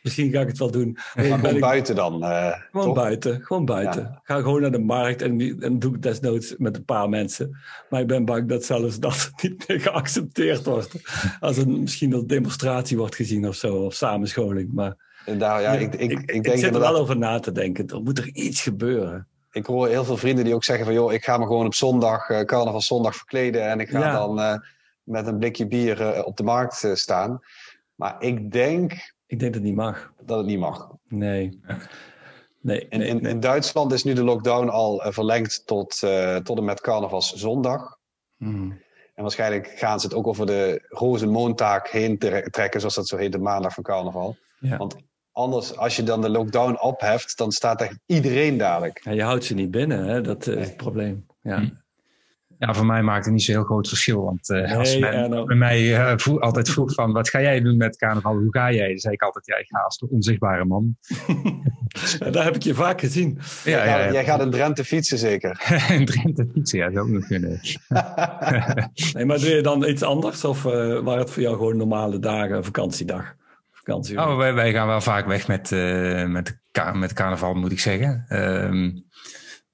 [0.02, 0.98] Misschien ga ik het wel doen.
[1.14, 2.22] Maar gewoon buiten dan?
[2.22, 2.94] Uh, gewoon toch?
[2.94, 4.20] buiten, gewoon buiten.
[4.22, 7.58] Ga gewoon naar de markt en, en doe het desnoods met een paar mensen.
[7.90, 10.94] Maar ik ben bang dat zelfs dat niet meer geaccepteerd wordt.
[11.40, 14.72] Als een misschien een demonstratie wordt gezien of zo, of samenscholing.
[14.72, 14.96] Maar
[15.38, 17.86] daar, ja, ik, ik, ik, ik, denk zit er wel over na te denken.
[17.86, 19.26] Er moet er iets gebeuren.
[19.52, 20.94] Ik hoor heel veel vrienden die ook zeggen van...
[20.94, 23.68] joh, ik ga me gewoon op zondag, uh, carnaval zondag verkleden...
[23.68, 24.12] en ik ga ja.
[24.12, 24.54] dan uh,
[25.02, 27.40] met een blikje bier uh, op de markt staan.
[27.94, 30.12] Maar ik denk ik denk dat het niet mag.
[30.24, 30.90] Dat het niet mag.
[31.08, 31.60] Nee.
[32.60, 33.32] nee, in, nee, in, nee.
[33.32, 37.98] in, Duitsland is nu de lockdown al uh, verlengd tot, uh, tot en met carnavalszondag.
[38.36, 38.78] Mm.
[39.14, 42.18] En waarschijnlijk gaan ze het ook over de Rozenmoontaak heen
[42.50, 44.36] trekken, zoals dat zo heet, de maandag van carnaval.
[44.58, 44.76] Ja.
[44.76, 44.96] Want
[45.32, 49.00] anders, als je dan de lockdown opheft, dan staat echt iedereen dadelijk.
[49.04, 50.20] Ja, je houdt ze niet binnen, hè?
[50.20, 51.26] dat is het probleem.
[51.40, 51.58] Ja.
[51.58, 51.79] Mm.
[52.60, 54.24] Ja, voor mij maakt het niet zo heel groot verschil.
[54.24, 55.44] Want uh, Nee, als men Erno.
[55.44, 58.32] bij mij uh, vroeg, altijd vroeg van, wat ga jij doen met carnaval?
[58.36, 58.88] Hoe ga jij?
[58.88, 60.96] Dan zei ik altijd, ja, ik ga als de onzichtbare man.
[62.32, 63.38] Daar heb ik je vaak gezien.
[63.64, 65.62] Ja, jij, gaat, jij gaat in Drenthe fietsen zeker?
[65.98, 67.60] in Drenthe fietsen, ja, zou ook nog kunnen.
[69.14, 70.44] nee, maar doe je dan iets anders?
[70.44, 73.34] Of uh, waren het voor jou gewoon normale dagen, vakantiedag?
[73.72, 76.58] Vakantie oh, wij, wij, gaan wel vaak weg met, uh, met,
[76.92, 78.26] met carnaval, moet ik zeggen.
[78.28, 79.04] Um,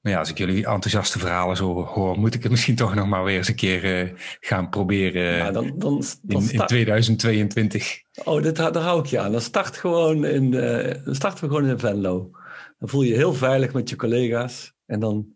[0.06, 3.06] maar ja, als ik jullie enthousiaste verhalen zo hoor, moet ik het misschien toch nog
[3.08, 5.36] maar weer eens een keer uh, gaan proberen.
[5.36, 8.00] Ja, dan, dan, dan in, in, 2022.
[8.24, 9.32] Oh, dit, daar hou ik je aan.
[9.32, 12.30] Dan, start gewoon in, uh, dan starten we gewoon in Venlo.
[12.78, 14.72] Dan voel je je heel veilig met je collega's.
[14.86, 15.26] En dan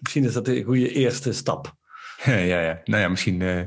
[0.00, 1.74] misschien is dat een goede eerste stap.
[2.24, 2.80] ja, ja.
[2.84, 3.62] Nou ja, misschien uh,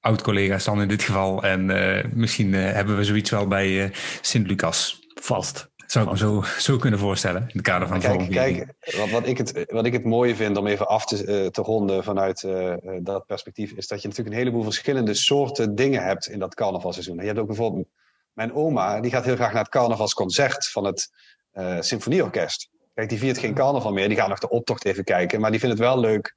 [0.00, 1.42] oud-collega's dan in dit geval.
[1.42, 1.66] En
[2.14, 5.06] misschien hebben we zoiets wel bij Sint-Lucas.
[5.20, 5.70] Vast.
[5.90, 9.26] Zou ik me zo, zo kunnen voorstellen, in het kader van Kijk, kijk wat, wat,
[9.26, 12.42] ik het, wat ik het mooie vind om even af te, uh, te ronden vanuit
[12.42, 16.54] uh, dat perspectief, is dat je natuurlijk een heleboel verschillende soorten dingen hebt in dat
[16.54, 17.16] carnavalseizoen.
[17.16, 17.86] Je hebt ook bijvoorbeeld,
[18.32, 21.10] mijn oma, die gaat heel graag naar het carnavalsconcert van het
[21.54, 22.70] uh, symfonieorkest.
[22.94, 25.60] Kijk, die viert geen carnaval meer, die gaan nog de optocht even kijken, maar die
[25.60, 26.34] vindt het wel leuk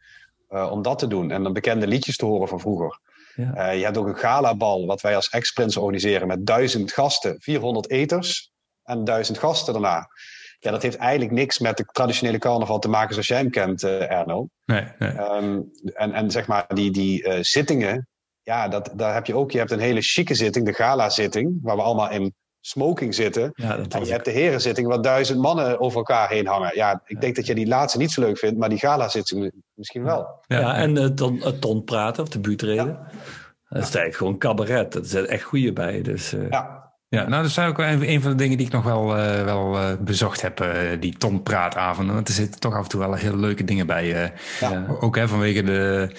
[0.47, 2.99] om dat te doen en dan bekende liedjes te horen van vroeger.
[3.35, 3.69] Ja.
[3.69, 8.51] je hebt ook een galabal, wat wij als ex-prins organiseren met duizend gasten, 400 eters
[8.91, 10.07] en duizend gasten daarna.
[10.59, 13.83] Ja, dat heeft eigenlijk niks met de traditionele carnaval te maken zoals jij hem kent,
[13.83, 14.47] uh, Erno.
[14.65, 15.19] Nee, nee.
[15.19, 18.07] Um, en, en zeg maar, die, die uh, zittingen,
[18.41, 19.51] ja, dat, daar heb je ook.
[19.51, 23.51] Je hebt een hele chique zitting, de gala-zitting, waar we allemaal in smoking zitten.
[23.53, 24.07] Ja, en je ik.
[24.07, 26.75] hebt de herenzitting, waar duizend mannen over elkaar heen hangen.
[26.75, 30.03] Ja, ik denk dat je die laatste niet zo leuk vindt, maar die gala-zitting misschien
[30.03, 30.43] wel.
[30.47, 32.85] Ja, ja en het ton, het ton praten of de buurtreden.
[32.85, 33.07] Ja.
[33.69, 34.91] Dat is eigenlijk gewoon cabaret.
[34.91, 36.01] Dat zijn echt goede bij.
[36.01, 36.49] Dus, uh...
[36.49, 36.80] ja.
[37.15, 39.43] Ja, nou, dat is ook een, een van de dingen die ik nog wel, uh,
[39.43, 42.15] wel uh, bezocht heb, uh, die tonpraatavonden.
[42.15, 44.33] Want er zitten toch af en toe wel hele leuke dingen bij.
[44.59, 44.85] Ja.
[44.99, 46.09] Ook hè, vanwege de.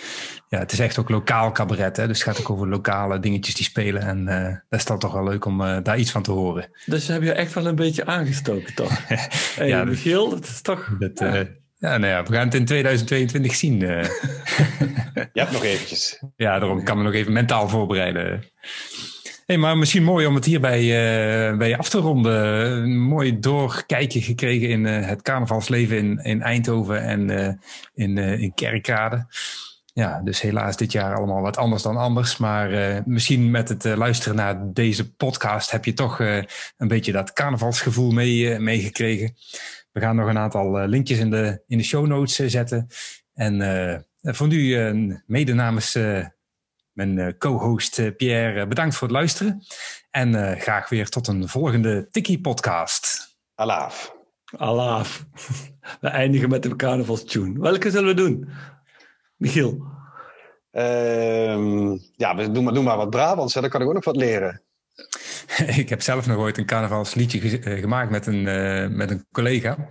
[0.48, 3.54] Ja, het is echt ook lokaal cabaret, hè, dus het gaat ook over lokale dingetjes
[3.54, 4.02] die spelen.
[4.02, 4.24] En
[4.68, 6.70] dat is dan toch wel leuk om daar iets van te horen.
[6.86, 9.08] Dus heb je echt wel een beetje aangestoken, toch?
[9.56, 10.96] hey, ja, Michiel, dat is toch.
[10.98, 11.46] Dat, ja.
[11.78, 13.78] Ja, nou ja, we gaan het in 2022 zien.
[15.32, 16.22] Je hebt nog eventjes.
[16.36, 18.44] Ja, daarom kan me nog even mentaal voorbereiden.
[19.46, 22.34] Hey, maar misschien mooi om het hierbij uh, bij af te ronden.
[22.82, 27.52] Een mooi doorkijkje gekregen in uh, het carnavalsleven in, in Eindhoven en uh,
[27.94, 29.26] in, in Kerkrade.
[29.92, 32.36] Ja, dus helaas dit jaar allemaal wat anders dan anders.
[32.36, 36.18] Maar misschien met het luisteren naar deze podcast heb je toch
[36.76, 39.34] een beetje dat carnavalsgevoel mee, meegekregen.
[39.92, 42.86] We gaan nog een aantal linkjes in de, in de show notes zetten.
[43.34, 45.98] En voor nu, mede namens
[46.92, 49.62] mijn uh, co-host uh, Pierre, uh, bedankt voor het luisteren.
[50.10, 53.36] En graag weer tot een volgende Tikkie-podcast.
[53.54, 54.14] Alaaf.
[54.56, 55.24] Alaaf.
[56.00, 57.60] We eindigen met de carnavalstune.
[57.60, 58.48] Welke zullen we doen?
[59.36, 59.90] Michiel?
[60.70, 63.54] Um, ja, we doen maar, doen maar wat Brabants.
[63.54, 63.60] Hè.
[63.60, 64.62] Dan kan ik ook nog wat leren.
[65.82, 68.42] ik heb zelf nog ooit een carnavalsliedje ge gemaakt met een,
[68.96, 69.88] met een collega.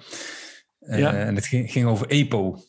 [0.79, 1.13] Ja?
[1.13, 2.59] En het ging, ging over EPO.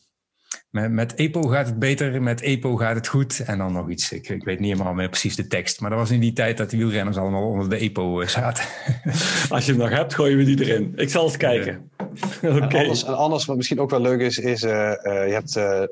[0.73, 3.39] Met, met EPO gaat het beter, met EPO gaat het goed.
[3.39, 5.81] En dan nog iets, ik, ik weet niet helemaal meer precies de tekst.
[5.81, 8.63] Maar dat was in die tijd dat die wielrenners allemaal onder de EPO zaten.
[9.49, 10.93] Als je hem nog hebt, gooien we die erin.
[10.95, 11.89] Ik zal eens kijken.
[11.97, 12.51] Ja.
[12.63, 12.67] Okay.
[12.67, 15.57] En, anders, en anders, wat misschien ook wel leuk is, is uh, uh, je hebt
[15.57, 15.83] uh,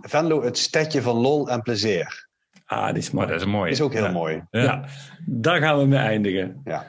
[0.00, 2.28] Venlo het stedje van lol en plezier.
[2.66, 3.26] Ah, die is mooi.
[3.26, 3.70] Oh, dat is mooi.
[3.70, 4.10] is ook heel ja.
[4.10, 4.44] mooi.
[4.50, 4.62] Ja.
[4.62, 4.84] ja.
[5.26, 6.60] daar gaan we mee eindigen.
[6.64, 6.86] Ja.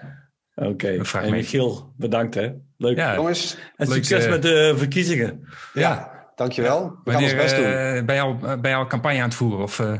[0.55, 0.67] Oké.
[0.67, 1.23] Okay.
[1.23, 2.51] En Michiel, bedankt hè.
[2.77, 2.97] Leuk.
[2.97, 3.57] Ja, jongens.
[3.75, 5.47] En leuk, succes met de verkiezingen.
[5.73, 6.10] ja.
[6.41, 6.99] Dankjewel.
[7.03, 7.65] We Wanneer, best doen.
[7.65, 9.63] Uh, ben, je al, ben al campagne aan het voeren?
[9.63, 9.97] Of, uh...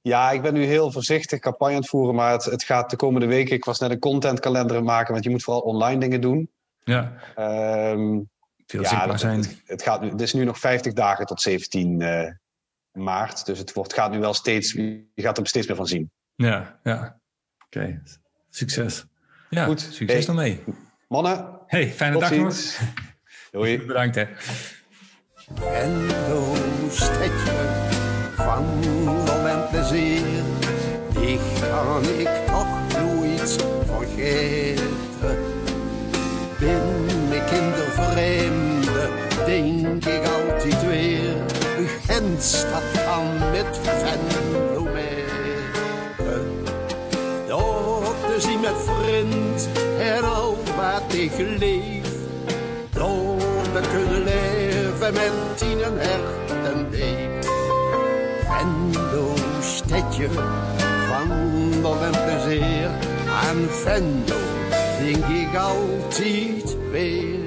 [0.00, 2.96] Ja, ik ben nu heel voorzichtig campagne aan het voeren, maar het, het gaat de
[2.96, 3.56] komende weken.
[3.56, 6.50] Ik was net een contentkalender maken, want je moet vooral online dingen doen.
[6.84, 7.12] Ja.
[7.90, 8.30] Um,
[8.66, 9.40] Veel ja, dat, zijn.
[9.40, 12.30] Het, het, gaat nu, het is nu nog 50 dagen tot 17 uh,
[12.92, 13.46] maart.
[13.46, 16.10] Dus het wordt, gaat nu wel steeds, je gaat er steeds meer van zien.
[16.34, 17.20] Ja, ja.
[17.66, 18.02] Oké, okay.
[18.50, 19.04] succes.
[19.50, 19.80] Ja, Goed.
[19.80, 20.34] succes hey.
[20.34, 20.64] daarmee.
[21.08, 21.58] Mannen.
[21.66, 22.78] Hey, fijne dag nog.
[23.50, 23.78] Doei.
[23.86, 24.26] Bedankt hè.
[25.46, 26.10] En
[26.90, 27.52] stedje
[28.36, 28.64] van
[29.04, 30.42] lol en plezier,
[31.12, 35.36] die kan ik toch nooit vergeten.
[36.58, 39.08] Ben ik in de vreemde,
[39.46, 41.36] denk ik altijd weer,
[42.06, 44.88] Gent stad aan met Venlo.
[47.48, 49.68] Door te zien met vriend
[49.98, 51.93] en al wat ik leef,
[55.98, 57.46] echt en leef.
[58.46, 60.28] Venlo, stedje
[61.08, 61.30] van
[62.02, 62.90] en plezier.
[63.28, 63.68] Aan
[65.56, 67.38] altijd weer.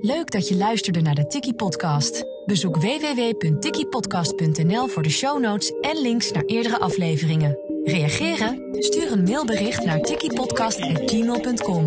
[0.00, 2.24] Leuk dat je luisterde naar de Tiki Podcast.
[2.46, 7.58] Bezoek www.tikipodcast.nl voor de show notes en links naar eerdere afleveringen.
[7.84, 8.68] Reageren?
[8.72, 11.84] Stuur een mailbericht naar tikipodcast.gmail.com.